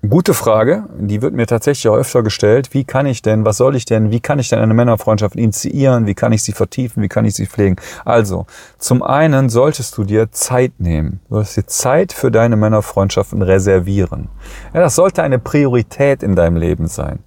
gute 0.08 0.36
Frage, 0.36 0.84
die 0.96 1.24
wird 1.24 1.34
mir 1.34 1.48
tatsächlich 1.48 1.88
auch 1.90 1.98
öfter 1.98 2.22
gestellt. 2.22 2.76
Wie 2.76 2.84
kann 2.84 3.08
ich 3.08 3.24
denn, 3.24 3.44
was 3.44 3.58
soll 3.58 3.76
ich 3.76 3.86
denn, 3.86 4.12
wie 4.12 4.20
kann 4.20 4.38
ich 4.38 4.50
denn 4.50 4.60
eine 4.60 4.76
Männerfreundschaft 4.76 5.36
initiieren, 5.36 6.06
wie 6.06 6.14
kann 6.14 6.32
ich 6.32 6.44
sie 6.44 6.52
vertiefen, 6.52 7.02
wie 7.02 7.08
kann 7.08 7.26
ich 7.26 7.34
sie 7.34 7.48
pflegen? 7.48 7.78
Also, 8.06 8.46
zum 8.78 9.02
einen 9.02 9.50
solltest 9.50 9.98
du 9.98 10.04
dir 10.04 10.32
Zeit 10.32 10.74
nehmen, 10.78 11.22
du 11.28 11.36
solltest 11.38 11.58
dir 11.58 11.66
Zeit 11.66 12.14
für 12.14 12.30
deine 12.30 12.56
Männerfreundschaften 12.56 13.42
reservieren. 13.42 14.30
Ja, 14.76 14.82
das 14.82 14.94
sollte 14.94 15.24
eine 15.24 15.40
Priorität 15.40 16.22
in 16.22 16.36
deinem 16.36 16.58
Leben 16.58 16.86
sein. 16.86 17.18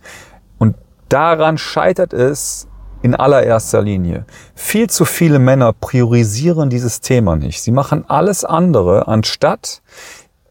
Und 0.58 0.76
daran 1.08 1.58
scheitert 1.58 2.12
es, 2.12 2.68
in 3.02 3.14
allererster 3.14 3.82
Linie. 3.82 4.24
Viel 4.54 4.88
zu 4.90 5.04
viele 5.04 5.38
Männer 5.38 5.72
priorisieren 5.72 6.70
dieses 6.70 7.00
Thema 7.00 7.36
nicht. 7.36 7.62
Sie 7.62 7.72
machen 7.72 8.04
alles 8.08 8.44
andere, 8.44 9.08
anstatt 9.08 9.82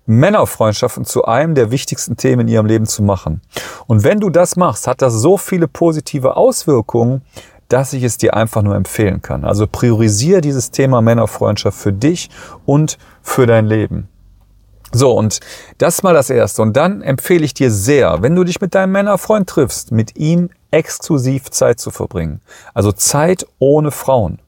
Männerfreundschaften 0.06 1.06
zu 1.06 1.26
einem 1.26 1.54
der 1.54 1.70
wichtigsten 1.70 2.16
Themen 2.16 2.42
in 2.42 2.48
ihrem 2.48 2.66
Leben 2.66 2.86
zu 2.86 3.04
machen. 3.04 3.42
Und 3.88 4.04
wenn 4.04 4.20
du 4.20 4.30
das 4.30 4.56
machst, 4.56 4.88
hat 4.88 5.02
das 5.02 5.14
so 5.14 5.38
viele 5.38 5.68
positive 5.68 6.38
Auswirkungen, 6.38 7.22
dass 7.68 7.92
ich 7.92 8.04
es 8.04 8.18
dir 8.18 8.34
einfach 8.34 8.62
nur 8.62 8.76
empfehlen 8.76 9.22
kann. 9.22 9.44
Also 9.44 9.68
priorisiere 9.68 10.40
dieses 10.40 10.72
Thema 10.72 11.02
Männerfreundschaft 11.02 11.78
für 11.78 11.92
dich 11.92 12.30
und 12.66 12.98
für 13.22 13.46
dein 13.46 13.66
Leben. 13.66 14.08
So, 14.94 15.12
und 15.12 15.42
das 15.78 16.02
mal 16.02 16.14
das 16.14 16.30
Erste. 16.30 16.62
Und 16.62 16.78
dann 16.78 17.02
empfehle 17.02 17.44
ich 17.44 17.54
dir 17.54 17.72
sehr, 17.72 18.22
wenn 18.22 18.36
du 18.36 18.46
dich 18.46 18.62
mit 18.62 18.74
deinem 18.74 18.94
Männerfreund 18.94 19.50
triffst, 19.50 19.92
mit 19.92 20.18
ihm 20.18 20.50
exklusiv 20.72 21.50
Zeit 21.50 21.80
zu 21.80 21.92
verbringen. 21.92 22.42
Also 22.74 22.92
Zeit 22.92 23.46
ohne 23.60 23.92
Frauen. 23.92 24.40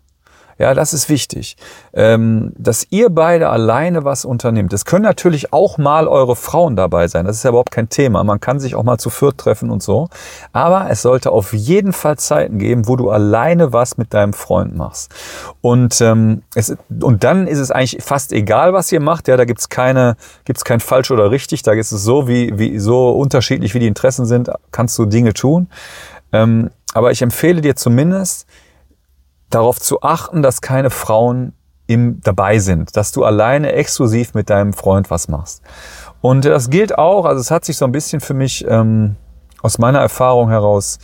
Ja, 0.59 0.73
das 0.73 0.93
ist 0.93 1.07
wichtig, 1.07 1.55
ähm, 1.93 2.51
dass 2.57 2.85
ihr 2.89 3.09
beide 3.09 3.47
alleine 3.47 4.03
was 4.03 4.25
unternimmt. 4.25 4.73
Es 4.73 4.83
können 4.83 5.05
natürlich 5.05 5.53
auch 5.53 5.77
mal 5.77 6.05
eure 6.05 6.35
Frauen 6.35 6.75
dabei 6.75 7.07
sein. 7.07 7.25
Das 7.25 7.37
ist 7.37 7.43
ja 7.43 7.51
überhaupt 7.51 7.71
kein 7.71 7.87
Thema. 7.87 8.25
Man 8.25 8.41
kann 8.41 8.59
sich 8.59 8.75
auch 8.75 8.83
mal 8.83 8.97
zu 8.97 9.09
viert 9.09 9.37
treffen 9.37 9.71
und 9.71 9.81
so. 9.81 10.09
Aber 10.51 10.87
es 10.89 11.01
sollte 11.01 11.31
auf 11.31 11.53
jeden 11.53 11.93
Fall 11.93 12.17
Zeiten 12.17 12.59
geben, 12.59 12.89
wo 12.89 12.97
du 12.97 13.09
alleine 13.09 13.71
was 13.71 13.97
mit 13.97 14.13
deinem 14.13 14.33
Freund 14.33 14.75
machst. 14.75 15.13
Und 15.61 16.01
ähm, 16.01 16.43
es, 16.55 16.75
und 17.01 17.23
dann 17.23 17.47
ist 17.47 17.59
es 17.59 17.71
eigentlich 17.71 18.03
fast 18.03 18.33
egal, 18.33 18.73
was 18.73 18.91
ihr 18.91 18.99
macht. 18.99 19.29
Ja, 19.29 19.37
da 19.37 19.45
gibt's 19.45 19.69
keine, 19.69 20.17
gibt's 20.43 20.65
kein 20.65 20.81
falsch 20.81 21.09
oder 21.09 21.31
richtig. 21.31 21.63
Da 21.63 21.71
ist 21.71 21.93
es 21.93 22.03
so 22.03 22.27
wie 22.27 22.59
wie 22.59 22.79
so 22.79 23.11
unterschiedlich 23.11 23.73
wie 23.75 23.79
die 23.79 23.87
Interessen 23.87 24.25
sind, 24.25 24.51
kannst 24.71 24.99
du 24.99 25.05
Dinge 25.05 25.33
tun. 25.33 25.69
Ähm, 26.33 26.69
aber 26.93 27.11
ich 27.11 27.21
empfehle 27.21 27.61
dir 27.61 27.77
zumindest 27.77 28.45
darauf 29.50 29.79
zu 29.79 30.01
achten, 30.01 30.41
dass 30.41 30.62
keine 30.62 30.89
Frauen 30.89 31.53
im, 31.88 32.22
dabei 32.22 32.60
sind, 32.60 32.96
dass 32.96 33.12
du 33.12 33.24
alleine 33.24 33.72
exklusiv 33.74 34.34
mit 34.34 34.50
deinem 34.50 34.74
Freund 34.74 35.10
was 35.10 35.27
machst. 35.27 35.63
Und 36.22 36.46
das 36.46 36.70
gilt 36.70 36.98
auch, 36.98 37.25
also 37.25 37.41
es 37.41 37.50
hat 37.50 37.65
sich 37.65 37.77
so 37.77 37.86
ein 37.86 37.91
bisschen 37.91 38.22
für 38.22 38.34
mich 38.34 38.65
ähm, 38.68 39.15
aus 39.62 39.77
meiner 39.77 40.00
Erfahrung 40.00 40.50
heraus 40.50 41.00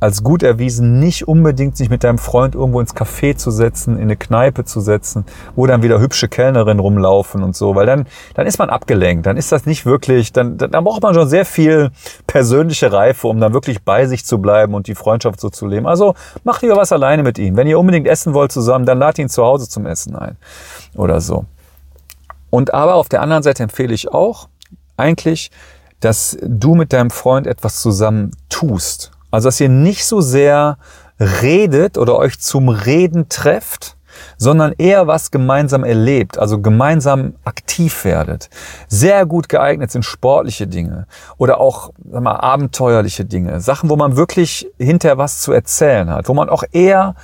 als 0.00 0.22
gut 0.22 0.42
erwiesen, 0.42 1.00
nicht 1.00 1.26
unbedingt 1.26 1.76
sich 1.76 1.90
mit 1.90 2.04
deinem 2.04 2.18
Freund 2.18 2.54
irgendwo 2.54 2.80
ins 2.80 2.94
Café 2.94 3.36
zu 3.36 3.50
setzen, 3.50 3.96
in 3.96 4.02
eine 4.02 4.16
Kneipe 4.16 4.64
zu 4.64 4.80
setzen, 4.80 5.24
wo 5.56 5.66
dann 5.66 5.82
wieder 5.82 5.98
hübsche 5.98 6.28
Kellnerinnen 6.28 6.78
rumlaufen 6.78 7.42
und 7.42 7.56
so, 7.56 7.74
weil 7.74 7.86
dann, 7.86 8.06
dann 8.34 8.46
ist 8.46 8.58
man 8.58 8.70
abgelenkt, 8.70 9.26
dann 9.26 9.36
ist 9.36 9.50
das 9.50 9.66
nicht 9.66 9.86
wirklich, 9.86 10.32
dann, 10.32 10.56
dann 10.56 10.84
braucht 10.84 11.02
man 11.02 11.14
schon 11.14 11.28
sehr 11.28 11.44
viel 11.44 11.90
persönliche 12.26 12.92
Reife, 12.92 13.26
um 13.26 13.40
dann 13.40 13.52
wirklich 13.52 13.82
bei 13.82 14.06
sich 14.06 14.24
zu 14.24 14.38
bleiben 14.38 14.74
und 14.74 14.86
die 14.86 14.94
Freundschaft 14.94 15.40
so 15.40 15.50
zu 15.50 15.66
leben. 15.66 15.86
Also 15.86 16.14
macht 16.44 16.62
lieber 16.62 16.76
was 16.76 16.92
alleine 16.92 17.24
mit 17.24 17.38
ihm. 17.38 17.56
Wenn 17.56 17.66
ihr 17.66 17.78
unbedingt 17.78 18.06
essen 18.06 18.34
wollt 18.34 18.52
zusammen, 18.52 18.86
dann 18.86 18.98
lad 18.98 19.18
ihn 19.18 19.28
zu 19.28 19.44
Hause 19.44 19.68
zum 19.68 19.84
Essen 19.86 20.14
ein 20.14 20.36
oder 20.94 21.20
so. 21.20 21.44
Und 22.50 22.72
aber 22.72 22.94
auf 22.94 23.08
der 23.08 23.20
anderen 23.20 23.42
Seite 23.42 23.64
empfehle 23.64 23.92
ich 23.92 24.12
auch 24.12 24.48
eigentlich, 24.96 25.50
dass 26.00 26.38
du 26.42 26.76
mit 26.76 26.92
deinem 26.92 27.10
Freund 27.10 27.48
etwas 27.48 27.82
zusammen 27.82 28.30
tust 28.48 29.10
also, 29.30 29.48
dass 29.48 29.60
ihr 29.60 29.68
nicht 29.68 30.04
so 30.04 30.20
sehr 30.20 30.78
redet 31.20 31.98
oder 31.98 32.16
euch 32.16 32.38
zum 32.40 32.68
Reden 32.68 33.28
trefft, 33.28 33.96
sondern 34.36 34.72
eher 34.78 35.06
was 35.06 35.30
gemeinsam 35.30 35.84
erlebt, 35.84 36.38
also 36.38 36.60
gemeinsam 36.60 37.34
aktiv 37.44 38.04
werdet. 38.04 38.50
Sehr 38.88 39.26
gut 39.26 39.48
geeignet 39.48 39.90
sind 39.90 40.04
sportliche 40.04 40.66
Dinge 40.66 41.06
oder 41.36 41.60
auch 41.60 41.92
sag 42.10 42.22
mal, 42.22 42.36
abenteuerliche 42.36 43.24
Dinge, 43.24 43.60
Sachen, 43.60 43.90
wo 43.90 43.96
man 43.96 44.16
wirklich 44.16 44.68
hinterher 44.78 45.18
was 45.18 45.40
zu 45.40 45.52
erzählen 45.52 46.10
hat, 46.10 46.28
wo 46.28 46.34
man 46.34 46.48
auch 46.48 46.64
eher 46.72 47.14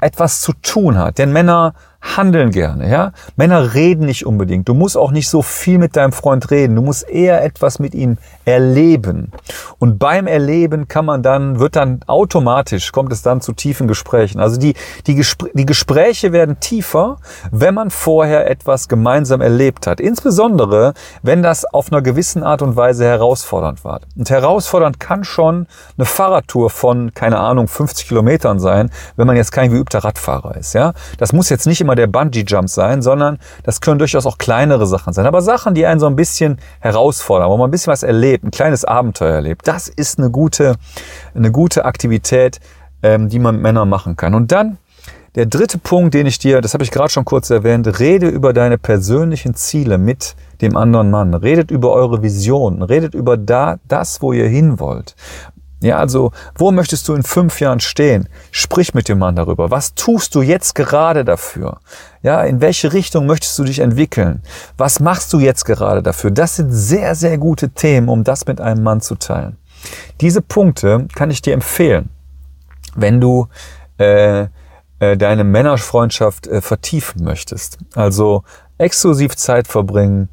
etwas 0.00 0.40
zu 0.40 0.52
tun 0.54 0.98
hat. 0.98 1.18
Denn 1.18 1.32
Männer 1.32 1.74
handeln 2.02 2.50
gerne, 2.50 2.90
ja. 2.90 3.12
Männer 3.36 3.74
reden 3.74 4.06
nicht 4.06 4.24
unbedingt. 4.24 4.68
Du 4.68 4.74
musst 4.74 4.96
auch 4.96 5.10
nicht 5.10 5.28
so 5.28 5.42
viel 5.42 5.78
mit 5.78 5.96
deinem 5.96 6.12
Freund 6.12 6.50
reden. 6.50 6.76
Du 6.76 6.82
musst 6.82 7.08
eher 7.08 7.44
etwas 7.44 7.78
mit 7.78 7.94
ihm 7.94 8.16
erleben. 8.44 9.32
Und 9.78 9.98
beim 9.98 10.26
Erleben 10.26 10.88
kann 10.88 11.04
man 11.04 11.22
dann, 11.22 11.58
wird 11.58 11.76
dann 11.76 12.00
automatisch, 12.06 12.92
kommt 12.92 13.12
es 13.12 13.22
dann 13.22 13.40
zu 13.40 13.52
tiefen 13.52 13.86
Gesprächen. 13.86 14.40
Also 14.40 14.58
die, 14.58 14.74
die, 15.06 15.14
Gespr 15.14 15.48
die 15.52 15.66
Gespräche 15.66 16.32
werden 16.32 16.58
tiefer, 16.58 17.18
wenn 17.50 17.74
man 17.74 17.90
vorher 17.90 18.50
etwas 18.50 18.88
gemeinsam 18.88 19.40
erlebt 19.40 19.86
hat. 19.86 20.00
Insbesondere, 20.00 20.94
wenn 21.22 21.42
das 21.42 21.66
auf 21.66 21.92
einer 21.92 22.00
gewissen 22.00 22.42
Art 22.42 22.62
und 22.62 22.76
Weise 22.76 23.04
herausfordernd 23.04 23.84
war. 23.84 24.00
Und 24.16 24.30
herausfordernd 24.30 25.00
kann 25.00 25.24
schon 25.24 25.66
eine 25.98 26.06
Fahrradtour 26.06 26.70
von, 26.70 27.12
keine 27.14 27.38
Ahnung, 27.38 27.68
50 27.68 28.08
Kilometern 28.08 28.58
sein, 28.58 28.90
wenn 29.16 29.26
man 29.26 29.36
jetzt 29.36 29.52
kein 29.52 29.70
geübter 29.70 30.00
Radfahrer 30.00 30.56
ist, 30.56 30.72
ja. 30.72 30.94
Das 31.18 31.32
muss 31.32 31.50
jetzt 31.50 31.66
nicht 31.66 31.80
immer 31.80 31.89
immer 31.90 31.96
der 31.96 32.06
Bungee-Jump 32.06 32.68
sein, 32.68 33.02
sondern 33.02 33.38
das 33.64 33.80
können 33.80 33.98
durchaus 33.98 34.24
auch 34.24 34.38
kleinere 34.38 34.86
Sachen 34.86 35.12
sein. 35.12 35.26
Aber 35.26 35.42
Sachen, 35.42 35.74
die 35.74 35.86
einen 35.86 35.98
so 35.98 36.06
ein 36.06 36.14
bisschen 36.14 36.58
herausfordern, 36.78 37.50
wo 37.50 37.56
man 37.56 37.68
ein 37.68 37.70
bisschen 37.72 37.92
was 37.92 38.04
erlebt, 38.04 38.44
ein 38.44 38.52
kleines 38.52 38.84
Abenteuer 38.84 39.34
erlebt, 39.34 39.66
das 39.66 39.88
ist 39.88 40.18
eine 40.18 40.30
gute, 40.30 40.76
eine 41.34 41.50
gute 41.50 41.84
Aktivität, 41.84 42.60
ähm, 43.02 43.28
die 43.28 43.40
man 43.40 43.56
mit 43.56 43.62
Männern 43.64 43.88
machen 43.88 44.16
kann. 44.16 44.34
Und 44.34 44.52
dann 44.52 44.78
der 45.34 45.46
dritte 45.46 45.78
Punkt, 45.78 46.14
den 46.14 46.26
ich 46.26 46.38
dir, 46.38 46.60
das 46.60 46.74
habe 46.74 46.84
ich 46.84 46.90
gerade 46.92 47.10
schon 47.10 47.24
kurz 47.24 47.50
erwähnt, 47.50 48.00
rede 48.00 48.28
über 48.28 48.52
deine 48.52 48.78
persönlichen 48.78 49.54
Ziele 49.54 49.98
mit 49.98 50.36
dem 50.60 50.76
anderen 50.76 51.10
Mann. 51.10 51.34
Redet 51.34 51.70
über 51.70 51.92
eure 51.92 52.22
Visionen, 52.22 52.82
redet 52.82 53.14
über 53.14 53.36
da, 53.36 53.78
das, 53.88 54.22
wo 54.22 54.32
ihr 54.32 54.48
hin 54.48 54.78
wollt. 54.78 55.14
Ja, 55.82 55.96
also, 55.96 56.32
wo 56.56 56.72
möchtest 56.72 57.08
du 57.08 57.14
in 57.14 57.22
fünf 57.22 57.60
Jahren 57.60 57.80
stehen? 57.80 58.28
Sprich 58.50 58.92
mit 58.92 59.08
dem 59.08 59.18
Mann 59.18 59.36
darüber. 59.36 59.70
Was 59.70 59.94
tust 59.94 60.34
du 60.34 60.42
jetzt 60.42 60.74
gerade 60.74 61.24
dafür? 61.24 61.80
Ja, 62.22 62.42
in 62.42 62.60
welche 62.60 62.92
Richtung 62.92 63.26
möchtest 63.26 63.58
du 63.58 63.64
dich 63.64 63.78
entwickeln? 63.78 64.42
Was 64.76 65.00
machst 65.00 65.32
du 65.32 65.38
jetzt 65.38 65.64
gerade 65.64 66.02
dafür? 66.02 66.30
Das 66.30 66.56
sind 66.56 66.70
sehr, 66.70 67.14
sehr 67.14 67.38
gute 67.38 67.70
Themen, 67.70 68.10
um 68.10 68.24
das 68.24 68.46
mit 68.46 68.60
einem 68.60 68.82
Mann 68.82 69.00
zu 69.00 69.14
teilen. 69.14 69.56
Diese 70.20 70.42
Punkte 70.42 71.08
kann 71.14 71.30
ich 71.30 71.40
dir 71.40 71.54
empfehlen, 71.54 72.10
wenn 72.94 73.18
du 73.18 73.48
äh, 73.96 74.48
äh, 74.98 75.16
deine 75.16 75.44
Männerfreundschaft 75.44 76.46
äh, 76.46 76.60
vertiefen 76.60 77.24
möchtest. 77.24 77.78
Also 77.94 78.44
exklusiv 78.76 79.34
Zeit 79.34 79.66
verbringen, 79.66 80.28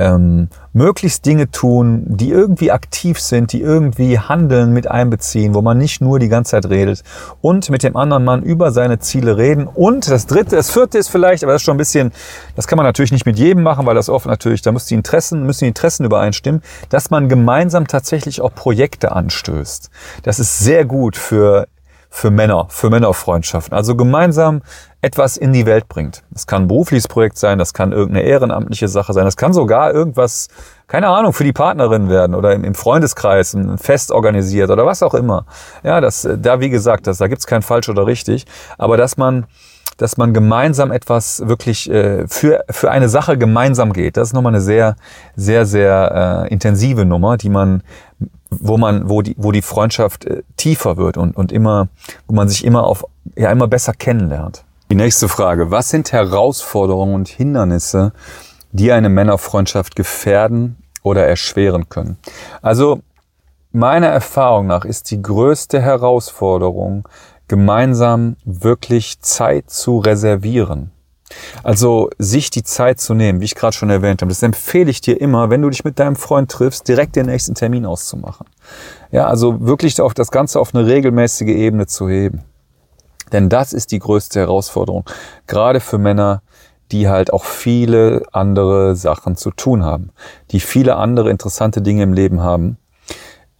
ähm, 0.00 0.48
möglichst 0.72 1.26
Dinge 1.26 1.50
tun, 1.50 2.04
die 2.06 2.30
irgendwie 2.30 2.72
aktiv 2.72 3.20
sind, 3.20 3.52
die 3.52 3.60
irgendwie 3.60 4.18
Handeln 4.18 4.72
mit 4.72 4.90
einbeziehen, 4.90 5.54
wo 5.54 5.60
man 5.60 5.76
nicht 5.76 6.00
nur 6.00 6.18
die 6.18 6.28
ganze 6.28 6.52
Zeit 6.52 6.70
redet 6.70 7.04
und 7.42 7.68
mit 7.68 7.82
dem 7.82 7.96
anderen 7.96 8.24
Mann 8.24 8.42
über 8.42 8.72
seine 8.72 8.98
Ziele 8.98 9.36
reden. 9.36 9.66
Und 9.66 10.10
das 10.10 10.26
dritte, 10.26 10.56
das 10.56 10.70
vierte 10.70 10.96
ist 10.96 11.08
vielleicht, 11.08 11.44
aber 11.44 11.52
das 11.52 11.60
ist 11.60 11.66
schon 11.66 11.74
ein 11.74 11.78
bisschen, 11.78 12.12
das 12.56 12.66
kann 12.66 12.78
man 12.78 12.86
natürlich 12.86 13.12
nicht 13.12 13.26
mit 13.26 13.38
jedem 13.38 13.62
machen, 13.62 13.84
weil 13.84 13.94
das 13.94 14.08
oft 14.08 14.26
natürlich, 14.26 14.62
da 14.62 14.72
müssen 14.72 14.88
die 14.88 14.94
Interessen, 14.94 15.44
müssen 15.44 15.64
die 15.64 15.68
Interessen 15.68 16.04
übereinstimmen, 16.04 16.62
dass 16.88 17.10
man 17.10 17.28
gemeinsam 17.28 17.86
tatsächlich 17.86 18.40
auch 18.40 18.54
Projekte 18.54 19.12
anstößt. 19.12 19.90
Das 20.22 20.38
ist 20.38 20.60
sehr 20.60 20.86
gut 20.86 21.16
für 21.16 21.66
für 22.10 22.30
Männer, 22.30 22.66
für 22.68 22.90
Männerfreundschaften. 22.90 23.74
Also 23.74 23.94
gemeinsam 23.94 24.62
etwas 25.00 25.36
in 25.36 25.52
die 25.52 25.64
Welt 25.64 25.88
bringt. 25.88 26.22
Das 26.30 26.46
kann 26.46 26.64
ein 26.64 26.68
berufliches 26.68 27.08
Projekt 27.08 27.38
sein, 27.38 27.58
das 27.58 27.72
kann 27.72 27.92
irgendeine 27.92 28.26
ehrenamtliche 28.26 28.88
Sache 28.88 29.12
sein, 29.12 29.24
das 29.24 29.36
kann 29.36 29.52
sogar 29.52 29.94
irgendwas, 29.94 30.48
keine 30.88 31.08
Ahnung, 31.08 31.32
für 31.32 31.44
die 31.44 31.52
Partnerin 31.52 32.10
werden 32.10 32.34
oder 32.34 32.52
im, 32.52 32.74
Freundeskreis 32.74 33.54
ein 33.54 33.78
Fest 33.78 34.10
organisiert 34.10 34.70
oder 34.70 34.84
was 34.84 35.02
auch 35.02 35.14
immer. 35.14 35.46
Ja, 35.82 36.00
das, 36.00 36.28
da 36.36 36.60
wie 36.60 36.68
gesagt, 36.68 37.06
das, 37.06 37.18
da 37.18 37.28
gibt's 37.28 37.46
kein 37.46 37.62
falsch 37.62 37.88
oder 37.88 38.06
richtig, 38.06 38.44
aber 38.76 38.96
dass 38.96 39.16
man 39.16 39.46
dass 39.96 40.16
man 40.16 40.32
gemeinsam 40.32 40.92
etwas 40.92 41.46
wirklich 41.46 41.90
äh, 41.90 42.26
für, 42.26 42.64
für 42.70 42.90
eine 42.90 43.10
Sache 43.10 43.36
gemeinsam 43.36 43.92
geht. 43.92 44.16
Das 44.16 44.28
ist 44.28 44.32
nochmal 44.32 44.54
eine 44.54 44.62
sehr, 44.62 44.96
sehr, 45.36 45.66
sehr 45.66 46.46
äh, 46.46 46.52
intensive 46.52 47.04
Nummer, 47.04 47.36
die 47.36 47.50
man, 47.50 47.82
wo 48.50 48.76
man, 48.76 49.08
wo 49.08 49.22
die, 49.22 49.34
wo 49.38 49.52
die 49.52 49.62
Freundschaft 49.62 50.24
äh, 50.24 50.42
tiefer 50.56 50.96
wird 50.96 51.16
und, 51.16 51.36
und 51.36 51.52
immer, 51.52 51.88
wo 52.26 52.34
man 52.34 52.48
sich 52.48 52.64
immer 52.64 52.84
auf, 52.84 53.04
ja, 53.36 53.50
immer 53.50 53.68
besser 53.68 53.92
kennenlernt. 53.92 54.64
Die 54.90 54.96
nächste 54.96 55.28
Frage. 55.28 55.70
Was 55.70 55.90
sind 55.90 56.12
Herausforderungen 56.12 57.14
und 57.14 57.28
Hindernisse, 57.28 58.12
die 58.72 58.90
eine 58.90 59.08
Männerfreundschaft 59.08 59.94
gefährden 59.94 60.76
oder 61.02 61.26
erschweren 61.26 61.88
können? 61.88 62.18
Also, 62.60 63.00
meiner 63.70 64.08
Erfahrung 64.08 64.66
nach 64.66 64.84
ist 64.84 65.12
die 65.12 65.22
größte 65.22 65.80
Herausforderung, 65.80 67.08
gemeinsam 67.46 68.36
wirklich 68.44 69.20
Zeit 69.20 69.70
zu 69.70 69.98
reservieren. 69.98 70.90
Also 71.62 72.10
sich 72.18 72.50
die 72.50 72.62
Zeit 72.62 73.00
zu 73.00 73.14
nehmen, 73.14 73.40
wie 73.40 73.44
ich 73.44 73.54
gerade 73.54 73.74
schon 73.74 73.90
erwähnt 73.90 74.22
habe, 74.22 74.30
das 74.30 74.42
empfehle 74.42 74.90
ich 74.90 75.00
dir 75.00 75.20
immer, 75.20 75.50
wenn 75.50 75.62
du 75.62 75.70
dich 75.70 75.84
mit 75.84 75.98
deinem 75.98 76.16
Freund 76.16 76.50
triffst, 76.50 76.88
direkt 76.88 77.16
den 77.16 77.26
nächsten 77.26 77.54
Termin 77.54 77.86
auszumachen. 77.86 78.46
Ja, 79.10 79.26
also 79.26 79.60
wirklich 79.60 80.00
auf 80.00 80.14
das 80.14 80.30
Ganze 80.30 80.60
auf 80.60 80.74
eine 80.74 80.86
regelmäßige 80.86 81.48
Ebene 81.48 81.86
zu 81.86 82.08
heben. 82.08 82.42
Denn 83.32 83.48
das 83.48 83.72
ist 83.72 83.92
die 83.92 83.98
größte 83.98 84.40
Herausforderung, 84.40 85.04
gerade 85.46 85.80
für 85.80 85.98
Männer, 85.98 86.42
die 86.90 87.08
halt 87.08 87.32
auch 87.32 87.44
viele 87.44 88.24
andere 88.32 88.96
Sachen 88.96 89.36
zu 89.36 89.50
tun 89.52 89.84
haben, 89.84 90.10
die 90.50 90.60
viele 90.60 90.96
andere 90.96 91.30
interessante 91.30 91.82
Dinge 91.82 92.02
im 92.02 92.12
Leben 92.12 92.40
haben, 92.40 92.78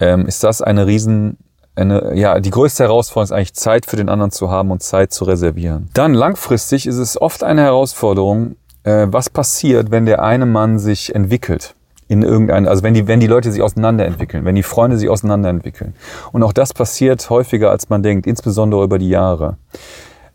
ähm, 0.00 0.27
ist 0.27 0.43
das 0.43 0.62
eine 0.62 0.87
riesen, 0.87 1.39
eine, 1.80 2.14
ja, 2.14 2.40
die 2.40 2.50
größte 2.50 2.84
Herausforderung 2.84 3.25
ist 3.25 3.32
eigentlich 3.32 3.54
Zeit 3.54 3.87
für 3.87 3.96
den 3.96 4.08
anderen 4.08 4.30
zu 4.30 4.50
haben 4.50 4.70
und 4.70 4.82
Zeit 4.82 5.12
zu 5.12 5.25
reservieren. 5.25 5.88
Dann 5.94 6.14
langfristig 6.14 6.87
ist 6.87 6.96
es 6.96 7.20
oft 7.20 7.42
eine 7.42 7.62
Herausforderung, 7.62 8.56
äh, 8.84 9.06
was 9.08 9.30
passiert, 9.30 9.90
wenn 9.90 10.06
der 10.06 10.22
eine 10.22 10.46
Mann 10.46 10.78
sich 10.78 11.14
entwickelt 11.14 11.75
in 12.08 12.22
irgendein, 12.22 12.66
also 12.66 12.82
wenn 12.82 12.94
die, 12.94 13.06
wenn 13.06 13.20
die 13.20 13.28
Leute 13.28 13.52
sich 13.52 13.62
auseinanderentwickeln, 13.62 14.44
wenn 14.44 14.56
die 14.56 14.64
Freunde 14.64 14.99
sich 14.99 15.08
auseinanderentwickeln. 15.08 15.94
Und 16.32 16.42
auch 16.42 16.52
das 16.52 16.75
passiert 16.75 17.30
häufiger, 17.30 17.70
als 17.70 17.88
man 17.88 18.02
denkt, 18.02 18.26
insbesondere 18.26 18.82
über 18.82 18.99
die 18.99 19.08
Jahre. 19.08 19.56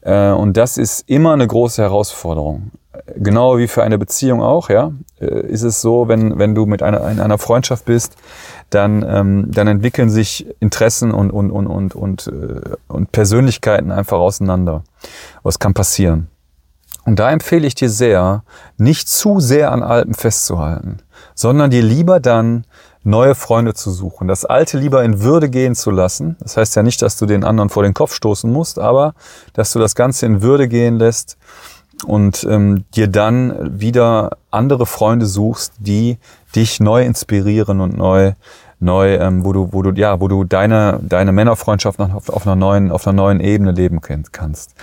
Äh, 0.05 0.29
und 0.29 0.55
das 0.55 0.77
ist 0.77 1.09
immer 1.09 1.33
eine 1.33 1.47
große 1.47 1.81
Herausforderung. 1.81 2.71
Genau 3.17 3.57
wie 3.57 3.67
für 3.67 3.83
eine 3.83 3.97
Beziehung 3.97 4.41
auch, 4.41 4.69
ja, 4.69 4.91
äh, 5.19 5.45
ist 5.47 5.63
es 5.63 5.81
so, 5.81 6.07
wenn, 6.07 6.39
wenn 6.39 6.55
du 6.55 6.65
mit 6.65 6.81
einer, 6.81 7.09
in 7.09 7.19
einer 7.19 7.37
Freundschaft 7.37 7.85
bist, 7.85 8.15
dann, 8.69 9.03
ähm, 9.07 9.51
dann 9.51 9.67
entwickeln 9.67 10.09
sich 10.09 10.47
Interessen 10.59 11.11
und, 11.11 11.31
und, 11.31 11.51
und, 11.51 11.67
und, 11.67 11.95
und, 11.95 12.27
äh, 12.27 12.75
und 12.87 13.11
Persönlichkeiten 13.11 13.91
einfach 13.91 14.17
auseinander. 14.17 14.83
Was 15.43 15.59
kann 15.59 15.73
passieren? 15.73 16.29
Und 17.03 17.19
da 17.19 17.31
empfehle 17.31 17.67
ich 17.67 17.75
dir 17.75 17.89
sehr, 17.89 18.43
nicht 18.77 19.07
zu 19.07 19.39
sehr 19.39 19.71
an 19.71 19.83
Alpen 19.83 20.15
festzuhalten, 20.15 20.97
sondern 21.35 21.69
dir 21.69 21.83
lieber 21.83 22.19
dann 22.19 22.65
neue 23.05 23.35
Freunde 23.35 23.73
zu 23.73 23.91
suchen, 23.91 24.27
das 24.27 24.45
Alte 24.45 24.77
lieber 24.77 25.03
in 25.03 25.21
Würde 25.21 25.49
gehen 25.49 25.75
zu 25.75 25.91
lassen. 25.91 26.35
Das 26.39 26.57
heißt 26.57 26.75
ja 26.75 26.83
nicht, 26.83 27.01
dass 27.01 27.17
du 27.17 27.25
den 27.25 27.43
anderen 27.43 27.69
vor 27.69 27.83
den 27.83 27.93
Kopf 27.93 28.13
stoßen 28.13 28.51
musst, 28.51 28.79
aber 28.79 29.13
dass 29.53 29.71
du 29.71 29.79
das 29.79 29.95
Ganze 29.95 30.25
in 30.25 30.41
Würde 30.41 30.67
gehen 30.67 30.97
lässt 30.97 31.37
und 32.05 32.45
ähm, 32.49 32.83
dir 32.95 33.07
dann 33.07 33.79
wieder 33.79 34.37
andere 34.51 34.85
Freunde 34.85 35.25
suchst, 35.25 35.73
die 35.79 36.17
dich 36.55 36.79
neu 36.79 37.03
inspirieren 37.03 37.79
und 37.79 37.95
neu 37.97 38.33
neu, 38.79 39.15
ähm, 39.15 39.45
wo 39.45 39.53
du, 39.53 39.69
wo 39.71 39.81
du, 39.81 39.91
ja, 39.91 40.19
wo 40.19 40.27
du 40.27 40.43
deine, 40.43 40.99
deine 41.01 41.31
Männerfreundschaft 41.31 41.99
auf, 41.99 42.29
auf 42.29 42.45
einer 42.45 42.55
neuen, 42.55 42.91
auf 42.91 43.07
einer 43.07 43.15
neuen 43.15 43.39
Ebene 43.39 43.71
leben 43.71 44.01
kannst. 44.01 44.75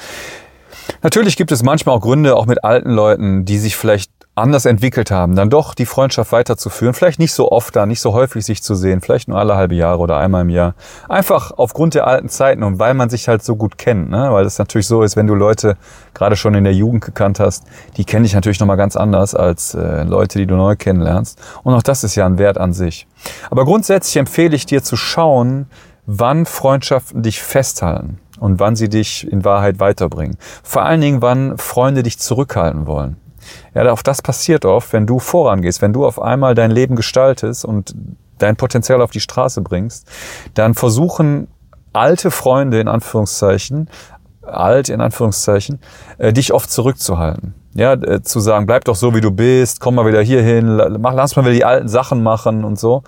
Natürlich 1.03 1.37
gibt 1.37 1.53
es 1.53 1.63
manchmal 1.63 1.97
auch 1.97 2.01
Gründe, 2.01 2.37
auch 2.37 2.47
mit 2.47 2.65
alten 2.65 2.91
Leuten, 2.91 3.45
die 3.45 3.59
sich 3.59 3.77
vielleicht 3.77 4.11
anders 4.35 4.65
entwickelt 4.65 5.11
haben, 5.11 5.37
dann 5.37 5.51
doch 5.51 5.75
die 5.75 5.85
Freundschaft 5.85 6.33
weiterzuführen. 6.33 6.95
Vielleicht 6.95 7.19
nicht 7.19 7.35
so 7.35 7.53
oft 7.53 7.77
da, 7.77 7.85
nicht 7.85 8.01
so 8.01 8.15
häufig 8.15 8.45
sich 8.45 8.63
zu 8.63 8.75
sehen, 8.75 9.03
vielleicht 9.03 9.29
nur 9.29 9.39
alle 9.39 9.57
halbe 9.57 9.75
Jahre 9.75 9.99
oder 9.99 10.17
einmal 10.17 10.43
im 10.43 10.49
Jahr. 10.49 10.75
Einfach 11.09 11.53
aufgrund 11.53 11.95
der 11.95 12.07
alten 12.07 12.31
Zeiten 12.31 12.63
und 12.63 12.79
weil 12.79 12.95
man 12.95 13.11
sich 13.11 13.29
halt 13.29 13.43
so 13.43 13.57
gut 13.57 13.77
kennt. 13.77 14.11
Ne? 14.11 14.33
Weil 14.33 14.47
es 14.47 14.59
natürlich 14.59 14.87
so 14.87 15.03
ist, 15.03 15.17
wenn 15.17 15.27
du 15.27 15.35
Leute 15.35 15.77
gerade 16.15 16.37
schon 16.37 16.55
in 16.55 16.65
der 16.65 16.73
Jugend 16.73 17.05
gekannt 17.05 17.41
hast, 17.41 17.65
die 17.99 18.05
kennen 18.05 18.23
dich 18.23 18.35
natürlich 18.35 18.59
nochmal 18.59 18.79
ganz 18.79 18.97
anders 18.97 19.35
als 19.35 19.75
äh, 19.75 20.05
Leute, 20.05 20.39
die 20.39 20.47
du 20.47 20.57
neu 20.57 20.77
kennenlernst. 20.77 21.39
Und 21.63 21.75
auch 21.75 21.83
das 21.83 22.03
ist 22.03 22.15
ja 22.15 22.25
ein 22.25 22.39
Wert 22.39 22.57
an 22.57 22.73
sich. 22.73 23.07
Aber 23.51 23.67
grundsätzlich 23.67 24.17
empfehle 24.17 24.57
ich 24.57 24.65
dir 24.65 24.83
zu 24.83 24.97
schauen, 24.97 25.67
wann 26.07 26.47
Freundschaften 26.47 27.23
dich 27.23 27.43
festhalten 27.43 28.19
und 28.41 28.61
wann 28.61 28.77
sie 28.77 28.89
dich 28.89 29.31
in 29.31 29.45
Wahrheit 29.45 29.79
weiterbringen. 29.79 30.39
Vor 30.63 30.83
allen 30.83 31.03
Dingen, 31.03 31.23
wann 31.23 31.59
Freunde 31.59 32.03
dich 32.03 32.19
zurückhalten 32.19 32.87
wollen. 32.87 33.17
Ja, 33.75 33.91
auch 33.93 34.03
das 34.03 34.23
passiert 34.23 34.65
oft, 34.65 34.93
wenn 34.93 35.07
du 35.07 35.19
vorangehst, 35.19 35.83
wenn 35.83 35.93
du 35.93 36.07
auf 36.07 36.21
einmal 36.21 36.55
dein 36.55 36.71
Leben 36.71 36.97
gestaltest 36.97 37.65
und 37.65 37.95
dein 38.39 38.57
Potenzial 38.57 39.01
auf 39.03 39.11
die 39.11 39.21
Straße 39.21 39.61
bringst, 39.63 40.07
dann 40.55 40.75
versuchen 40.75 41.49
alte 41.93 42.31
Freunde 42.31 42.81
in 42.81 42.89
Anführungszeichen, 42.89 43.89
alt 44.43 44.89
in 44.89 45.01
Anführungszeichen, 45.01 45.81
äh, 46.19 46.33
dich 46.33 46.53
oft 46.53 46.71
zurückzuhalten. 46.71 47.55
Ja, 47.75 47.95
äh, 47.95 48.23
zu 48.23 48.41
sagen, 48.41 48.67
bleib 48.67 48.85
doch 48.85 48.97
so 48.97 49.15
wie 49.15 49.21
du 49.21 49.31
bist, 49.31 49.81
komm 49.81 49.95
mal 49.95 50.07
wieder 50.07 50.21
hier 50.21 50.43
hin, 50.43 50.67
lass 50.67 51.37
mal 51.37 51.45
wieder 51.45 51.55
die 51.55 51.65
alten 51.65 51.89
Sachen 51.89 52.23
machen 52.23 52.65
und 52.65 52.79
so. 52.79 53.03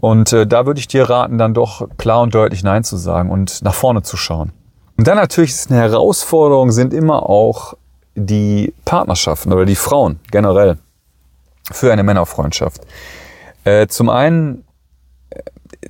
Und 0.00 0.32
äh, 0.32 0.46
da 0.46 0.66
würde 0.66 0.80
ich 0.80 0.88
dir 0.88 1.08
raten, 1.08 1.38
dann 1.38 1.54
doch 1.54 1.88
klar 1.96 2.20
und 2.20 2.34
deutlich 2.34 2.62
Nein 2.62 2.84
zu 2.84 2.96
sagen 2.96 3.30
und 3.30 3.62
nach 3.62 3.74
vorne 3.74 4.02
zu 4.02 4.16
schauen. 4.16 4.52
Und 4.96 5.08
dann 5.08 5.16
natürlich 5.16 5.50
ist 5.50 5.70
eine 5.70 5.80
Herausforderung, 5.80 6.70
sind 6.72 6.94
immer 6.94 7.28
auch 7.28 7.74
die 8.14 8.72
Partnerschaften 8.84 9.52
oder 9.52 9.64
die 9.64 9.74
Frauen 9.74 10.20
generell 10.30 10.78
für 11.72 11.92
eine 11.92 12.02
Männerfreundschaft. 12.02 12.82
Äh, 13.64 13.86
zum 13.86 14.10
einen, 14.10 14.64
äh, 15.30 15.40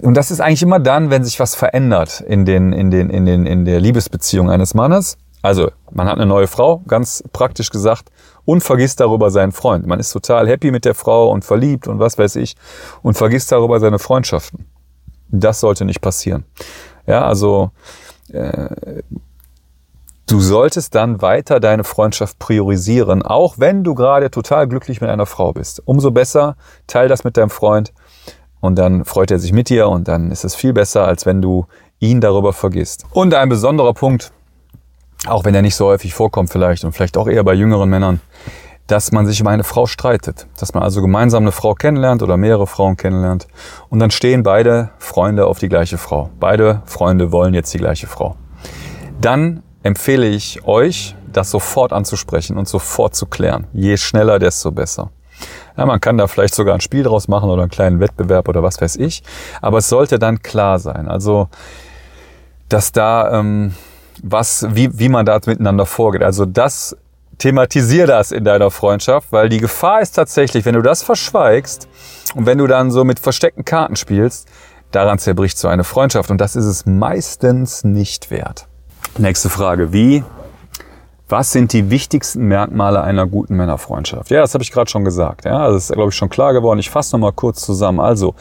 und 0.01 0.15
das 0.15 0.31
ist 0.31 0.41
eigentlich 0.41 0.63
immer 0.63 0.79
dann, 0.79 1.11
wenn 1.11 1.25
sich 1.25 1.41
was 1.41 1.55
verändert 1.55 2.21
in, 2.21 2.45
den, 2.45 2.73
in, 2.73 2.91
den, 2.91 3.11
in, 3.11 3.27
den, 3.27 3.47
in 3.47 3.65
der 3.65 3.81
Liebesbeziehung 3.81 4.51
eines 4.51 4.75
Mannes. 4.75 5.17
Also, 5.43 5.71
man 5.91 6.09
hat 6.09 6.15
eine 6.15 6.27
neue 6.27 6.47
Frau, 6.47 6.79
ganz 6.87 7.23
praktisch 7.33 7.71
gesagt, 7.71 8.11
und 8.47 8.63
vergisst 8.63 9.01
darüber 9.01 9.31
seinen 9.31 9.53
Freund. 9.53 9.87
Man 9.87 10.01
ist 10.01 10.11
total 10.11 10.49
happy 10.49 10.71
mit 10.71 10.85
der 10.85 10.95
Frau 10.95 11.31
und 11.31 11.45
verliebt 11.45 11.89
und 11.89 11.99
was 11.99 12.17
weiß 12.19 12.37
ich 12.37 12.57
und 13.03 13.17
vergisst 13.17 13.53
darüber 13.53 13.81
seine 13.81 13.99
Freundschaften. 13.99 14.67
Das 15.29 15.61
sollte 15.61 15.85
nicht 15.85 16.01
passieren. 16.01 16.45
Ja, 17.07 17.27
also 17.27 17.71
äh, 18.33 19.03
du 20.27 20.41
solltest 20.41 20.95
dann 20.95 21.23
weiter 21.23 21.61
deine 21.61 21.85
Freundschaft 21.85 22.39
priorisieren, 22.39 23.23
auch 23.23 23.55
wenn 23.59 23.85
du 23.85 23.95
gerade 23.95 24.31
total 24.31 24.69
glücklich 24.69 25.01
mit 25.01 25.11
einer 25.11 25.27
Frau 25.27 25.53
bist. 25.53 25.83
Umso 25.85 26.11
besser, 26.11 26.57
teil 26.87 27.09
das 27.09 27.25
mit 27.25 27.37
deinem 27.37 27.51
Freund 27.51 27.93
und 28.61 28.77
dann 28.77 29.05
freut 29.05 29.31
er 29.31 29.39
sich 29.39 29.53
mit 29.53 29.69
dir 29.69 29.89
und 29.89 30.09
dann 30.09 30.31
ist 30.31 30.45
es 30.45 30.55
viel 30.55 30.73
besser, 30.73 31.07
als 31.07 31.27
wenn 31.27 31.43
du 31.43 31.67
ihn 31.99 32.21
darüber 32.21 32.53
vergisst. 32.53 33.05
Und 33.13 33.35
ein 33.35 33.49
besonderer 33.49 33.95
Punkt, 33.95 34.33
auch 35.27 35.45
wenn 35.45 35.55
er 35.55 35.63
nicht 35.63 35.77
so 35.77 35.87
häufig 35.87 36.15
vorkommt 36.15 36.51
vielleicht 36.51 36.85
und 36.85 36.93
vielleicht 36.93 37.17
auch 37.17 37.29
eher 37.29 37.45
bei 37.45 37.55
jüngeren 37.55 37.89
Männern, 37.89 38.21
dass 38.87 39.13
man 39.13 39.27
sich 39.27 39.41
um 39.41 39.47
eine 39.47 39.65
Frau 39.65 39.87
streitet. 39.87 40.47
Dass 40.59 40.75
man 40.75 40.83
also 40.83 41.01
gemeinsam 41.01 41.45
eine 41.45 41.53
Frau 41.53 41.75
kennenlernt 41.75 42.23
oder 42.23 42.37
mehrere 42.37 42.67
Frauen 42.67 42.97
kennenlernt 42.97 43.49
und 43.89 43.99
dann 43.99 44.11
stehen 44.11 44.43
beide 44.43 44.91
Freunde 44.99 45.47
auf 45.47 45.59
die 45.59 45.69
gleiche 45.69 45.99
Frau. 45.99 46.31
Beide 46.39 46.83
Freunde 46.85 47.33
wollen 47.33 47.55
jetzt 47.55 47.73
die 47.73 47.79
gleiche 47.79 48.07
Frau. 48.07 48.37
Dann 49.21 49.63
empfehle 49.85 50.27
ich 50.27 50.65
euch, 50.67 51.15
das 51.33 51.51
sofort 51.51 51.93
anzusprechen 51.93 52.57
und 52.57 52.67
sofort 52.67 53.15
zu 53.15 53.27
klären. 53.27 53.69
Je 53.73 53.97
schneller, 53.97 54.41
desto 54.41 54.73
besser. 54.73 55.11
Ja, 55.77 55.87
man 55.87 56.01
kann 56.01 56.17
da 56.17 56.27
vielleicht 56.27 56.55
sogar 56.55 56.75
ein 56.75 56.81
Spiel 56.81 57.03
draus 57.03 57.29
machen 57.29 57.51
oder 57.51 57.63
einen 57.63 57.71
kleinen 57.71 58.01
Wettbewerb 58.01 58.49
oder 58.49 58.63
was 58.63 58.81
weiß 58.81 58.97
ich. 58.97 59.23
Aber 59.61 59.79
es 59.79 59.89
sollte 59.89 60.19
dann 60.19 60.43
klar 60.43 60.79
sein. 60.79 61.09
Also, 61.09 61.49
dass 62.69 62.93
da 62.93 63.39
ähm, 63.39 63.75
was, 64.23 64.67
wie, 64.71 64.99
wie 64.99 65.09
man 65.09 65.27
da 65.27 65.39
miteinander 65.45 65.87
vorgeht. 65.87 66.23
Also 66.23 66.47
das 66.47 66.97
thematisier 67.37 68.07
das 68.07 68.33
in 68.33 68.45
deiner 68.45 68.71
Freundschaft, 68.71 69.33
weil 69.33 69.49
die 69.49 69.59
Gefahr 69.59 70.01
ist 70.01 70.13
tatsächlich, 70.13 70.65
wenn 70.65 70.75
du 70.75 70.83
das 70.83 71.03
verschweigst 71.03 71.89
und 72.35 72.47
wenn 72.47 72.59
du 72.59 72.67
dann 72.67 72.91
so 72.91 73.05
mit 73.05 73.19
versteckten 73.19 73.65
Karten 73.65 73.97
spielst, 73.97 74.49
daran 74.93 75.19
zerbricht 75.19 75.59
so 75.59 75.69
eine 75.69 75.85
Freundschaft 75.85 76.31
und 76.31 76.41
das 76.41 76.57
ist 76.57 76.65
es 76.65 76.87
meistens 76.87 77.85
nicht 77.85 78.31
wert. 78.31 78.69
Nächste 79.17 79.49
Frage, 79.49 79.93
wie 79.93 80.25
was 81.29 81.53
sind 81.53 81.73
die 81.73 81.89
wichtigsten 81.89 82.49
Merkmale 82.49 83.01
einer 83.03 83.27
guten 83.27 83.55
Männerfreundschaft? 83.55 84.31
Ja, 84.31 84.41
das 84.41 84.55
habe 84.55 84.65
ich 84.65 84.73
gerade 84.73 84.91
schon 84.91 85.05
gesagt. 85.05 85.45
Ja, 85.45 85.69
das 85.71 85.85
ist, 85.85 85.93
glaube 85.93 86.11
ich, 86.11 86.17
schon 86.17 86.29
klar 86.29 86.53
geworden. 86.53 86.81
Ich 86.81 86.91
fasse 86.91 87.15
nochmal 87.15 87.33
kurz 87.33 87.65
zusammen. 87.65 88.01
Also, 88.01 88.35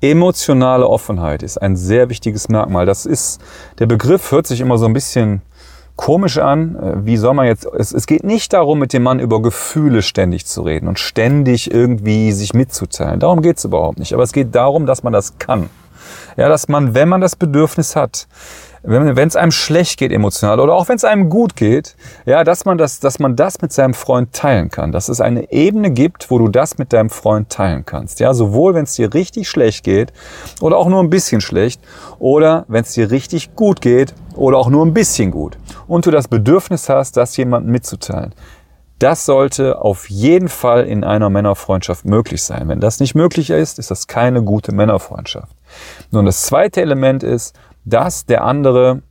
emotionale 0.00 0.88
Offenheit 0.88 1.44
ist 1.44 1.58
ein 1.58 1.76
sehr 1.76 2.10
wichtiges 2.10 2.48
Merkmal. 2.48 2.86
Das 2.86 3.06
ist, 3.06 3.40
der 3.78 3.86
Begriff 3.86 4.32
hört 4.32 4.48
sich 4.48 4.60
immer 4.60 4.78
so 4.78 4.86
ein 4.86 4.92
bisschen 4.92 5.42
komisch 5.94 6.38
an. 6.38 6.76
Äh, 6.76 7.06
wie 7.06 7.16
soll 7.16 7.34
man 7.34 7.46
jetzt, 7.46 7.64
es, 7.64 7.92
es 7.92 8.06
geht 8.06 8.24
nicht 8.24 8.52
darum, 8.52 8.80
mit 8.80 8.92
dem 8.92 9.04
Mann 9.04 9.20
über 9.20 9.40
Gefühle 9.40 10.02
ständig 10.02 10.44
zu 10.44 10.62
reden 10.62 10.88
und 10.88 10.98
ständig 10.98 11.72
irgendwie 11.72 12.32
sich 12.32 12.52
mitzuteilen. 12.52 13.20
Darum 13.20 13.42
geht 13.42 13.58
es 13.58 13.64
überhaupt 13.64 14.00
nicht. 14.00 14.12
Aber 14.12 14.24
es 14.24 14.32
geht 14.32 14.54
darum, 14.56 14.86
dass 14.86 15.04
man 15.04 15.12
das 15.12 15.38
kann. 15.38 15.70
Ja, 16.36 16.48
dass 16.48 16.68
man, 16.68 16.94
wenn 16.94 17.08
man 17.08 17.20
das 17.20 17.36
Bedürfnis 17.36 17.96
hat, 17.96 18.26
wenn 18.86 19.28
es 19.28 19.36
einem 19.36 19.50
schlecht 19.50 19.98
geht 19.98 20.12
emotional 20.12 20.60
oder 20.60 20.74
auch 20.74 20.88
wenn 20.88 20.96
es 20.96 21.04
einem 21.04 21.28
gut 21.28 21.56
geht, 21.56 21.96
ja, 22.24 22.44
dass 22.44 22.64
man 22.64 22.78
das, 22.78 23.00
dass 23.00 23.18
man 23.18 23.36
das 23.36 23.60
mit 23.60 23.72
seinem 23.72 23.94
Freund 23.94 24.32
teilen 24.32 24.70
kann, 24.70 24.92
dass 24.92 25.08
es 25.08 25.20
eine 25.20 25.50
Ebene 25.52 25.90
gibt, 25.90 26.30
wo 26.30 26.38
du 26.38 26.48
das 26.48 26.78
mit 26.78 26.92
deinem 26.92 27.10
Freund 27.10 27.50
teilen 27.50 27.84
kannst, 27.84 28.20
ja, 28.20 28.32
sowohl 28.32 28.74
wenn 28.74 28.84
es 28.84 28.94
dir 28.94 29.12
richtig 29.12 29.48
schlecht 29.48 29.84
geht 29.84 30.12
oder 30.60 30.76
auch 30.76 30.88
nur 30.88 31.02
ein 31.02 31.10
bisschen 31.10 31.40
schlecht 31.40 31.80
oder 32.18 32.64
wenn 32.68 32.82
es 32.82 32.92
dir 32.92 33.10
richtig 33.10 33.56
gut 33.56 33.80
geht 33.80 34.14
oder 34.34 34.58
auch 34.58 34.68
nur 34.68 34.86
ein 34.86 34.94
bisschen 34.94 35.30
gut 35.30 35.58
und 35.88 36.06
du 36.06 36.10
das 36.10 36.28
Bedürfnis 36.28 36.88
hast, 36.88 37.16
das 37.16 37.36
jemandem 37.36 37.72
mitzuteilen. 37.72 38.34
Das 38.98 39.26
sollte 39.26 39.82
auf 39.82 40.08
jeden 40.08 40.48
Fall 40.48 40.86
in 40.86 41.04
einer 41.04 41.28
Männerfreundschaft 41.28 42.06
möglich 42.06 42.42
sein. 42.42 42.68
Wenn 42.68 42.80
das 42.80 42.98
nicht 42.98 43.14
möglich 43.14 43.50
ist, 43.50 43.78
ist 43.78 43.90
das 43.90 44.06
keine 44.06 44.42
gute 44.42 44.72
Männerfreundschaft. 44.72 45.54
Nun, 46.12 46.24
das 46.24 46.42
zweite 46.42 46.80
Element 46.80 47.22
ist, 47.22 47.54
dass 47.86 48.26
der 48.26 48.44
andere 48.44 49.02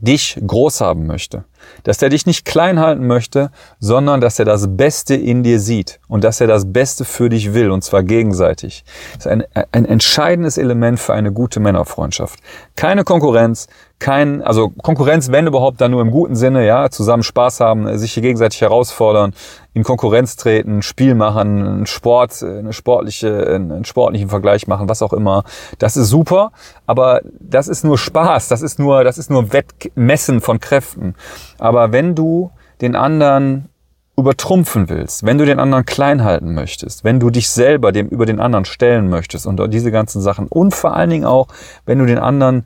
dich 0.00 0.38
groß 0.44 0.80
haben 0.80 1.06
möchte. 1.06 1.44
Dass 1.84 2.02
er 2.02 2.08
dich 2.08 2.26
nicht 2.26 2.44
klein 2.44 2.80
halten 2.80 3.06
möchte, 3.06 3.50
sondern 3.78 4.20
dass 4.20 4.38
er 4.38 4.44
das 4.44 4.76
Beste 4.76 5.14
in 5.14 5.42
dir 5.42 5.60
sieht 5.60 6.00
und 6.08 6.24
dass 6.24 6.40
er 6.40 6.46
das 6.46 6.72
Beste 6.72 7.04
für 7.04 7.28
dich 7.28 7.54
will, 7.54 7.70
und 7.70 7.82
zwar 7.82 8.02
gegenseitig. 8.02 8.84
Das 9.14 9.26
ist 9.26 9.32
ein, 9.32 9.44
ein 9.72 9.84
entscheidendes 9.86 10.58
Element 10.58 11.00
für 11.00 11.14
eine 11.14 11.32
gute 11.32 11.60
Männerfreundschaft. 11.60 12.40
Keine 12.76 13.04
Konkurrenz, 13.04 13.68
kein, 13.98 14.42
also 14.42 14.70
Konkurrenz, 14.70 15.30
wenn 15.30 15.46
überhaupt, 15.46 15.80
dann 15.80 15.90
nur 15.90 16.02
im 16.02 16.10
guten 16.10 16.36
Sinne, 16.36 16.66
ja, 16.66 16.90
zusammen 16.90 17.22
Spaß 17.22 17.60
haben, 17.60 17.96
sich 17.96 18.12
hier 18.12 18.22
gegenseitig 18.22 18.60
herausfordern, 18.60 19.32
in 19.72 19.82
Konkurrenz 19.82 20.36
treten, 20.36 20.82
Spiel 20.82 21.14
machen, 21.14 21.66
einen 21.66 21.86
Sport, 21.86 22.42
eine 22.42 22.72
sportliche, 22.72 23.46
einen 23.46 23.84
sportlichen 23.84 24.28
Vergleich 24.28 24.66
machen, 24.66 24.88
was 24.88 25.02
auch 25.02 25.12
immer. 25.12 25.44
Das 25.78 25.96
ist 25.96 26.08
super, 26.08 26.52
aber 26.86 27.22
das 27.40 27.68
ist 27.68 27.84
nur 27.84 27.96
Spaß, 27.96 28.48
das 28.48 28.62
ist 28.62 28.78
nur, 28.78 29.04
das 29.04 29.16
ist 29.18 29.30
nur 29.30 29.52
Wettmessen 29.52 30.40
von 30.40 30.60
Kräften. 30.60 31.14
Aber 31.58 31.92
wenn 31.92 32.14
du 32.14 32.50
den 32.80 32.96
anderen 32.96 33.68
übertrumpfen 34.16 34.88
willst, 34.88 35.26
wenn 35.26 35.38
du 35.38 35.44
den 35.44 35.58
anderen 35.58 35.84
klein 35.84 36.22
halten 36.22 36.54
möchtest, 36.54 37.02
wenn 37.02 37.18
du 37.18 37.30
dich 37.30 37.48
selber 37.48 37.90
dem 37.90 38.08
über 38.08 38.26
den 38.26 38.38
anderen 38.38 38.64
stellen 38.64 39.08
möchtest 39.08 39.46
und 39.46 39.60
diese 39.72 39.90
ganzen 39.90 40.20
Sachen 40.22 40.46
und 40.46 40.74
vor 40.74 40.94
allen 40.94 41.10
Dingen 41.10 41.24
auch, 41.24 41.48
wenn 41.84 41.98
du 41.98 42.06
den 42.06 42.18
anderen 42.18 42.64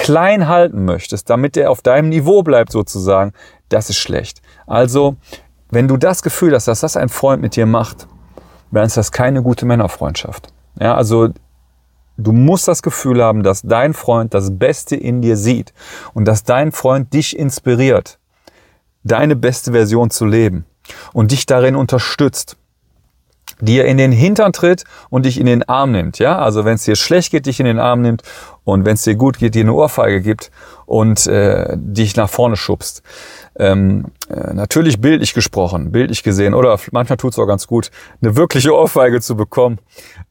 klein 0.00 0.48
halten 0.48 0.86
möchtest, 0.86 1.28
damit 1.28 1.58
er 1.58 1.70
auf 1.70 1.82
deinem 1.82 2.08
Niveau 2.08 2.42
bleibt 2.42 2.72
sozusagen, 2.72 3.32
das 3.68 3.90
ist 3.90 3.98
schlecht. 3.98 4.40
Also 4.66 5.16
wenn 5.70 5.88
du 5.88 5.98
das 5.98 6.22
Gefühl 6.22 6.54
hast, 6.54 6.68
dass 6.68 6.80
das 6.80 6.96
ein 6.96 7.10
Freund 7.10 7.42
mit 7.42 7.54
dir 7.54 7.66
macht, 7.66 8.08
dann 8.72 8.86
ist 8.86 8.96
das 8.96 9.12
keine 9.12 9.42
gute 9.42 9.66
Männerfreundschaft. 9.66 10.48
Ja, 10.80 10.94
also 10.94 11.28
du 12.16 12.32
musst 12.32 12.66
das 12.66 12.82
Gefühl 12.82 13.22
haben, 13.22 13.42
dass 13.42 13.60
dein 13.60 13.92
Freund 13.92 14.32
das 14.32 14.58
Beste 14.58 14.96
in 14.96 15.20
dir 15.20 15.36
sieht 15.36 15.74
und 16.14 16.24
dass 16.24 16.44
dein 16.44 16.72
Freund 16.72 17.12
dich 17.12 17.38
inspiriert, 17.38 18.18
deine 19.04 19.36
beste 19.36 19.72
Version 19.72 20.10
zu 20.10 20.24
leben 20.24 20.64
und 21.12 21.30
dich 21.30 21.44
darin 21.44 21.76
unterstützt 21.76 22.56
dir 23.60 23.84
in 23.84 23.98
den 23.98 24.12
Hintern 24.12 24.52
tritt 24.52 24.84
und 25.10 25.26
dich 25.26 25.38
in 25.38 25.46
den 25.46 25.68
Arm 25.68 25.92
nimmt. 25.92 26.18
Ja, 26.18 26.38
also 26.38 26.64
wenn 26.64 26.74
es 26.74 26.84
dir 26.84 26.96
schlecht 26.96 27.30
geht, 27.30 27.46
dich 27.46 27.60
in 27.60 27.66
den 27.66 27.78
Arm 27.78 28.02
nimmt 28.02 28.22
und 28.70 28.84
wenn 28.84 28.94
es 28.94 29.02
dir 29.02 29.14
gut 29.14 29.38
geht, 29.38 29.54
dir 29.54 29.62
eine 29.62 29.72
Ohrfeige 29.72 30.20
gibt 30.20 30.50
und 30.86 31.26
äh, 31.26 31.76
dich 31.76 32.16
nach 32.16 32.28
vorne 32.28 32.56
schubst. 32.56 33.02
Ähm, 33.56 34.06
äh, 34.28 34.54
natürlich 34.54 35.00
bildlich 35.00 35.34
gesprochen, 35.34 35.92
bildlich 35.92 36.22
gesehen 36.22 36.54
oder 36.54 36.78
manchmal 36.92 37.16
tut 37.16 37.32
es 37.32 37.38
auch 37.38 37.46
ganz 37.46 37.66
gut, 37.66 37.90
eine 38.22 38.36
wirkliche 38.36 38.74
Ohrfeige 38.74 39.20
zu 39.20 39.36
bekommen. 39.36 39.78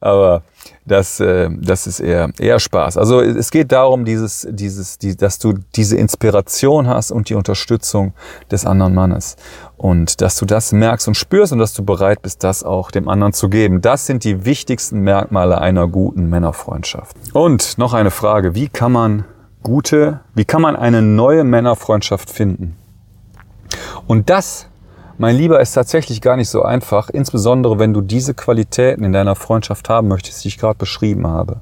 Aber 0.00 0.42
das, 0.86 1.20
äh, 1.20 1.48
das 1.50 1.86
ist 1.86 2.00
eher, 2.00 2.30
eher 2.38 2.58
Spaß. 2.58 2.96
Also 2.96 3.20
es 3.20 3.50
geht 3.50 3.72
darum, 3.72 4.04
dieses, 4.04 4.46
dieses, 4.50 4.98
die, 4.98 5.16
dass 5.16 5.38
du 5.38 5.54
diese 5.76 5.96
Inspiration 5.96 6.88
hast 6.88 7.10
und 7.10 7.28
die 7.28 7.34
Unterstützung 7.34 8.12
des 8.50 8.66
anderen 8.66 8.94
Mannes. 8.94 9.36
Und 9.76 10.20
dass 10.20 10.36
du 10.36 10.44
das 10.44 10.72
merkst 10.72 11.08
und 11.08 11.14
spürst 11.14 11.52
und 11.52 11.58
dass 11.58 11.72
du 11.72 11.82
bereit 11.82 12.20
bist, 12.20 12.44
das 12.44 12.64
auch 12.64 12.90
dem 12.90 13.08
anderen 13.08 13.32
zu 13.32 13.48
geben. 13.48 13.80
Das 13.80 14.04
sind 14.04 14.24
die 14.24 14.44
wichtigsten 14.44 15.00
Merkmale 15.00 15.58
einer 15.58 15.88
guten 15.88 16.28
Männerfreundschaft. 16.28 17.16
Und 17.32 17.78
noch 17.78 17.94
eine 17.94 18.10
Frage. 18.10 18.29
Wie 18.54 18.68
kann 18.68 18.92
man 18.92 19.24
gute, 19.62 20.20
wie 20.34 20.44
kann 20.44 20.62
man 20.62 20.76
eine 20.76 21.02
neue 21.02 21.44
Männerfreundschaft 21.44 22.30
finden? 22.30 22.76
Und 24.06 24.30
das 24.30 24.70
mein 25.20 25.36
Lieber, 25.36 25.60
ist 25.60 25.72
tatsächlich 25.72 26.22
gar 26.22 26.36
nicht 26.36 26.48
so 26.48 26.62
einfach, 26.62 27.10
insbesondere 27.10 27.78
wenn 27.78 27.92
du 27.92 28.00
diese 28.00 28.32
Qualitäten 28.32 29.04
in 29.04 29.12
deiner 29.12 29.34
Freundschaft 29.36 29.90
haben 29.90 30.08
möchtest, 30.08 30.42
die 30.42 30.48
ich 30.48 30.56
gerade 30.56 30.78
beschrieben 30.78 31.26
habe. 31.26 31.60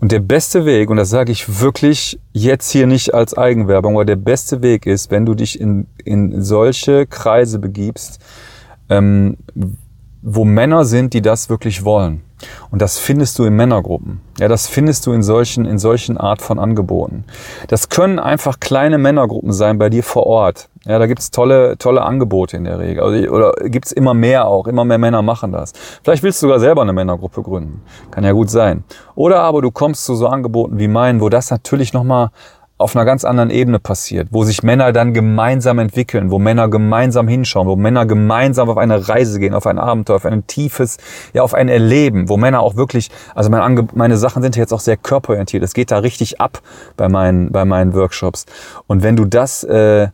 Und 0.00 0.12
der 0.12 0.20
beste 0.20 0.64
Weg, 0.64 0.88
und 0.88 0.96
das 0.96 1.10
sage 1.10 1.30
ich 1.30 1.60
wirklich 1.60 2.18
jetzt 2.32 2.70
hier 2.70 2.86
nicht 2.86 3.12
als 3.12 3.36
Eigenwerbung, 3.36 3.96
aber 3.96 4.06
der 4.06 4.16
beste 4.16 4.62
Weg 4.62 4.86
ist, 4.86 5.10
wenn 5.10 5.26
du 5.26 5.34
dich 5.34 5.60
in, 5.60 5.88
in 6.02 6.42
solche 6.42 7.06
Kreise 7.06 7.58
begibst, 7.58 8.18
ähm, 8.88 9.36
wo 10.22 10.44
Männer 10.44 10.84
sind, 10.84 11.14
die 11.14 11.22
das 11.22 11.48
wirklich 11.48 11.84
wollen. 11.84 12.22
Und 12.70 12.80
das 12.80 12.98
findest 12.98 13.38
du 13.38 13.44
in 13.44 13.54
Männergruppen. 13.54 14.20
Ja, 14.38 14.48
das 14.48 14.66
findest 14.66 15.06
du 15.06 15.12
in 15.12 15.22
solchen, 15.22 15.66
in 15.66 15.78
solchen 15.78 16.16
Art 16.16 16.40
von 16.40 16.58
Angeboten. 16.58 17.24
Das 17.68 17.88
können 17.88 18.18
einfach 18.18 18.60
kleine 18.60 18.98
Männergruppen 18.98 19.52
sein 19.52 19.78
bei 19.78 19.90
dir 19.90 20.02
vor 20.02 20.26
Ort. 20.26 20.68
Ja, 20.86 20.98
da 20.98 21.06
gibt's 21.06 21.30
tolle, 21.30 21.76
tolle 21.76 22.02
Angebote 22.02 22.56
in 22.56 22.64
der 22.64 22.78
Regel. 22.78 23.02
Also, 23.02 23.28
oder 23.28 23.52
gibt's 23.68 23.92
immer 23.92 24.14
mehr 24.14 24.46
auch. 24.46 24.66
Immer 24.66 24.86
mehr 24.86 24.96
Männer 24.96 25.20
machen 25.20 25.52
das. 25.52 25.74
Vielleicht 26.02 26.22
willst 26.22 26.42
du 26.42 26.46
sogar 26.46 26.60
selber 26.60 26.82
eine 26.82 26.94
Männergruppe 26.94 27.42
gründen. 27.42 27.82
Kann 28.10 28.24
ja 28.24 28.32
gut 28.32 28.48
sein. 28.48 28.84
Oder 29.14 29.40
aber 29.40 29.60
du 29.60 29.70
kommst 29.70 30.06
zu 30.06 30.14
so 30.14 30.26
Angeboten 30.26 30.78
wie 30.78 30.88
meinen, 30.88 31.20
wo 31.20 31.28
das 31.28 31.50
natürlich 31.50 31.92
nochmal 31.92 32.30
auf 32.80 32.96
einer 32.96 33.04
ganz 33.04 33.24
anderen 33.24 33.50
Ebene 33.50 33.78
passiert, 33.78 34.28
wo 34.30 34.42
sich 34.44 34.62
Männer 34.62 34.92
dann 34.92 35.12
gemeinsam 35.12 35.78
entwickeln, 35.78 36.30
wo 36.30 36.38
Männer 36.38 36.68
gemeinsam 36.68 37.28
hinschauen, 37.28 37.68
wo 37.68 37.76
Männer 37.76 38.06
gemeinsam 38.06 38.70
auf 38.70 38.78
eine 38.78 39.06
Reise 39.08 39.38
gehen, 39.38 39.52
auf 39.54 39.66
ein 39.66 39.78
Abenteuer, 39.78 40.16
auf 40.16 40.24
ein 40.24 40.46
tiefes, 40.46 40.96
ja, 41.34 41.42
auf 41.42 41.52
ein 41.52 41.68
Erleben, 41.68 42.30
wo 42.30 42.38
Männer 42.38 42.60
auch 42.60 42.76
wirklich, 42.76 43.10
also 43.34 43.50
meine, 43.50 43.86
meine 43.94 44.16
Sachen 44.16 44.42
sind 44.42 44.56
jetzt 44.56 44.72
auch 44.72 44.80
sehr 44.80 44.96
körperorientiert, 44.96 45.62
es 45.62 45.74
geht 45.74 45.90
da 45.90 45.98
richtig 45.98 46.40
ab 46.40 46.62
bei 46.96 47.10
meinen, 47.10 47.52
bei 47.52 47.66
meinen 47.66 47.92
Workshops. 47.92 48.46
Und 48.86 49.02
wenn 49.02 49.14
du 49.14 49.26
das, 49.26 49.62
äh, 49.62 50.08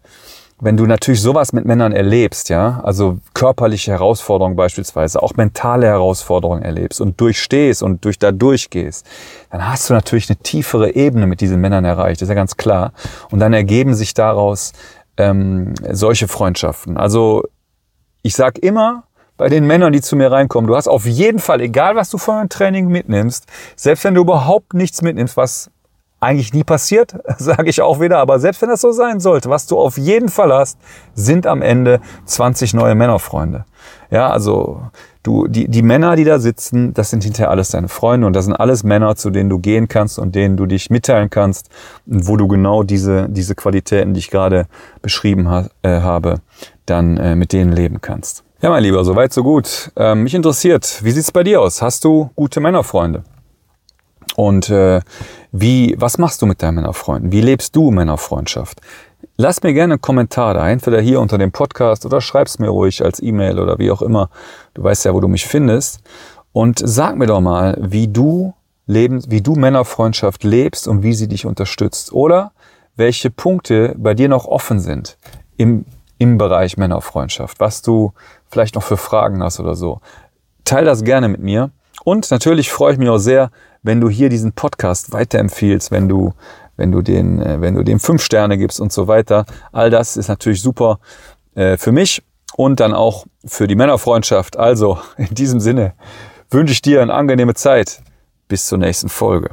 wenn 0.59 0.77
du 0.77 0.87
natürlich 0.87 1.21
sowas 1.21 1.53
mit 1.53 1.67
Männern 1.67 1.93
erlebst, 1.93 2.49
ja, 2.49 2.81
also 2.83 3.19
körperliche 3.35 3.91
Herausforderungen 3.91 4.57
beispielsweise, 4.57 5.23
auch 5.23 5.35
mentale 5.37 5.87
Herausforderungen 5.87 6.63
erlebst 6.63 7.01
und 7.01 7.21
durchstehst 7.21 7.83
und 7.83 8.05
durch 8.05 8.19
da 8.19 8.33
durchgehst, 8.33 9.07
dann 9.51 9.69
hast 9.69 9.91
du 9.91 9.95
natürlich 9.95 10.31
eine 10.31 10.39
tiefere 10.39 10.95
Ebene 10.95 11.27
mit 11.27 11.43
diesen 11.43 11.61
Männern 11.61 11.85
erreicht, 11.85 12.23
ist 12.23 12.29
ja 12.29 12.35
ganz 12.35 12.57
klar. 12.57 12.93
Und 13.31 13.41
dann 13.41 13.53
ergeben 13.53 13.95
sich 13.95 14.15
daraus 14.15 14.73
ähm, 15.19 15.75
solche 15.91 16.27
Freundschaften. 16.27 16.97
Also 16.97 17.43
ich 18.23 18.35
sag 18.35 18.59
immer, 18.59 19.05
bei 19.37 19.51
den 19.51 19.67
Männern, 19.67 19.93
die 19.93 20.01
zu 20.01 20.17
mir 20.17 20.33
reinkommen, 20.33 20.67
du 20.67 20.77
hast 20.77 20.89
auf 20.89 21.05
jeden 21.05 21.39
Fall, 21.39 21.61
egal 21.61 21.97
was 21.97 22.09
du 22.09 22.17
von 22.17 22.37
einem 22.37 22.49
Training 22.49 22.89
mitnimmst, 22.89 23.47
selbst 23.77 24.05
wenn 24.05 24.15
du 24.15 24.23
überhaupt 24.23 24.73
nichts 24.73 25.03
mitnimmst, 25.03 25.37
was 25.37 25.71
eigentlich 26.21 26.53
nie 26.53 26.65
passiert, 26.65 27.17
sage 27.39 27.69
ich 27.69 27.83
auch 27.83 28.01
wieder. 28.01 28.19
Aber 28.19 28.39
selbst 28.39 28.63
wenn 28.63 28.69
das 28.69 28.81
so 28.81 28.93
sein 28.93 29.21
sollte, 29.21 29.51
was 29.51 29.67
du 29.67 29.79
auf 29.79 29.99
jeden 29.99 30.29
Fall 30.29 30.53
hast, 30.53 30.79
sind 31.15 31.47
am 31.47 31.63
Ende 31.63 32.01
20 32.25 32.75
neue 32.75 32.95
Männerfreunde. 32.95 33.65
Ja, 34.11 34.31
also 34.31 34.83
du, 35.23 35.47
die, 35.49 35.69
die 35.69 35.83
Männer, 35.83 36.17
die 36.17 36.25
da 36.25 36.39
sitzen, 36.39 36.95
das 36.95 37.11
sind 37.11 37.25
hinterher 37.25 37.51
alles 37.51 37.71
deine 37.71 37.89
Freunde 37.89 38.27
und 38.27 38.35
das 38.35 38.45
sind 38.45 38.55
alles 38.55 38.85
Männer, 38.85 39.17
zu 39.17 39.31
denen 39.31 39.51
du 39.51 39.59
gehen 39.59 39.89
kannst 39.89 40.19
und 40.19 40.35
denen 40.35 40.57
du 40.57 40.67
dich 40.67 40.91
mitteilen 40.91 41.31
kannst, 41.31 41.69
wo 42.07 42.37
du 42.37 42.49
genau 42.49 42.83
diese, 42.83 43.29
diese 43.29 43.55
Qualitäten, 43.55 44.15
die 44.15 44.21
ich 44.21 44.31
gerade 44.31 44.67
beschrieben 45.03 45.49
ha 45.49 45.69
äh, 45.83 46.01
habe, 46.01 46.37
dann 46.87 47.17
äh, 47.17 47.35
mit 47.35 47.53
denen 47.53 47.73
leben 47.73 48.01
kannst. 48.01 48.45
Ja, 48.63 48.71
mein 48.71 48.83
Lieber, 48.83 49.05
soweit, 49.05 49.33
so 49.33 49.43
gut. 49.43 49.91
Ähm, 49.97 50.23
mich 50.23 50.35
interessiert, 50.35 51.01
wie 51.03 51.11
sieht's 51.11 51.31
bei 51.31 51.43
dir 51.43 51.61
aus? 51.61 51.83
Hast 51.83 52.05
du 52.05 52.31
gute 52.35 52.61
Männerfreunde? 52.61 53.23
Und 54.37 54.69
äh, 54.69 55.01
wie, 55.51 55.95
was 55.99 56.19
machst 56.19 56.43
du 56.43 56.47
mit 56.47 56.63
deinen 56.63 56.77
Männerfreunden? 56.77 57.33
Wie 57.33 57.41
lebst 57.41 57.75
du 57.75 57.91
Männerfreundschaft? 57.91 58.81
Lass 59.39 59.63
mir 59.63 59.73
gerne 59.73 59.95
einen 59.95 60.03
Kommentar 60.03 60.55
da, 60.55 60.69
entweder 60.69 61.01
hier 61.01 61.21
unter 61.21 61.39
dem 61.39 61.53
Podcast 61.53 62.05
oder 62.05 62.21
schreib's 62.21 62.59
mir 62.59 62.69
ruhig 62.69 63.03
als 63.03 63.23
E-Mail 63.23 63.59
oder 63.59 63.79
wie 63.79 63.91
auch 63.91 64.03
immer. 64.03 64.29
Du 64.75 64.83
weißt 64.83 65.07
ja, 65.07 65.15
wo 65.15 65.21
du 65.21 65.29
mich 65.29 65.47
findest. 65.47 66.01
Und 66.53 66.81
sag 66.83 67.17
mir 67.17 67.27
doch 67.27 67.41
mal, 67.41 67.77
wie 67.81 68.09
du 68.09 68.55
Leben, 68.87 69.23
wie 69.31 69.41
du 69.41 69.55
Männerfreundschaft 69.55 70.45
lebst 70.45 70.87
und 70.87 71.03
wie 71.03 71.15
sie 71.15 71.29
dich 71.29 71.47
unterstützt. 71.47 72.13
Oder 72.13 72.53
welche 72.95 73.31
Punkte 73.31 73.95
bei 73.97 74.15
dir 74.15 74.29
noch 74.29 74.45
offen 74.45 74.81
sind 74.81 75.17
im, 75.57 75.87
im 76.19 76.39
Bereich 76.39 76.77
Männerfreundschaft, 76.77 77.59
was 77.59 77.83
du 77.83 78.13
vielleicht 78.49 78.75
noch 78.75 78.83
für 78.83 78.97
Fragen 78.97 79.43
hast 79.43 79.61
oder 79.61 79.75
so. 79.75 80.01
Teil 80.65 80.85
das 80.85 81.05
gerne 81.05 81.29
mit 81.29 81.41
mir. 81.41 81.71
Und 82.05 82.31
natürlich 82.31 82.71
freue 82.71 82.93
ich 82.93 82.99
mich 82.99 83.09
auch 83.09 83.19
sehr, 83.19 83.51
wenn 83.87 84.01
du 84.01 84.11
hier 84.11 84.29
diesen 84.29 84.53
Podcast 84.53 85.13
weiterempfiehlst, 85.13 85.91
wenn 85.91 86.09
du 86.09 86.35
wenn 86.77 86.93
du 86.93 87.03
den, 87.03 87.41
äh, 87.41 87.61
wenn 87.61 87.75
du 87.75 87.83
dem 87.83 88.01
fünf 88.01 88.23
Sterne 88.23 88.59
gibst 88.59 88.81
und 88.81 88.93
so 88.93 89.09
weiter. 89.09 89.47
All 89.73 89.91
das 89.91 90.17
ist 90.17 90.29
natürlich 90.29 90.61
super 90.61 90.99
äh, 91.55 91.77
für 91.77 91.93
mich 91.93 92.23
und 92.57 92.81
dann 92.81 92.93
auch 92.93 93.27
für 93.45 93.67
die 93.67 93.77
Männerfreundschaft. 93.77 94.59
Also 94.59 94.99
in 95.17 95.35
diesem 95.35 95.61
Sinne 95.61 95.95
wünsche 96.51 96.73
ich 96.73 96.83
dir 96.83 97.03
eine 97.03 97.15
angenehme 97.15 97.55
Zeit. 97.55 98.03
Bis 98.49 98.67
zur 98.67 98.79
nächsten 98.79 99.09
Folge. 99.09 99.51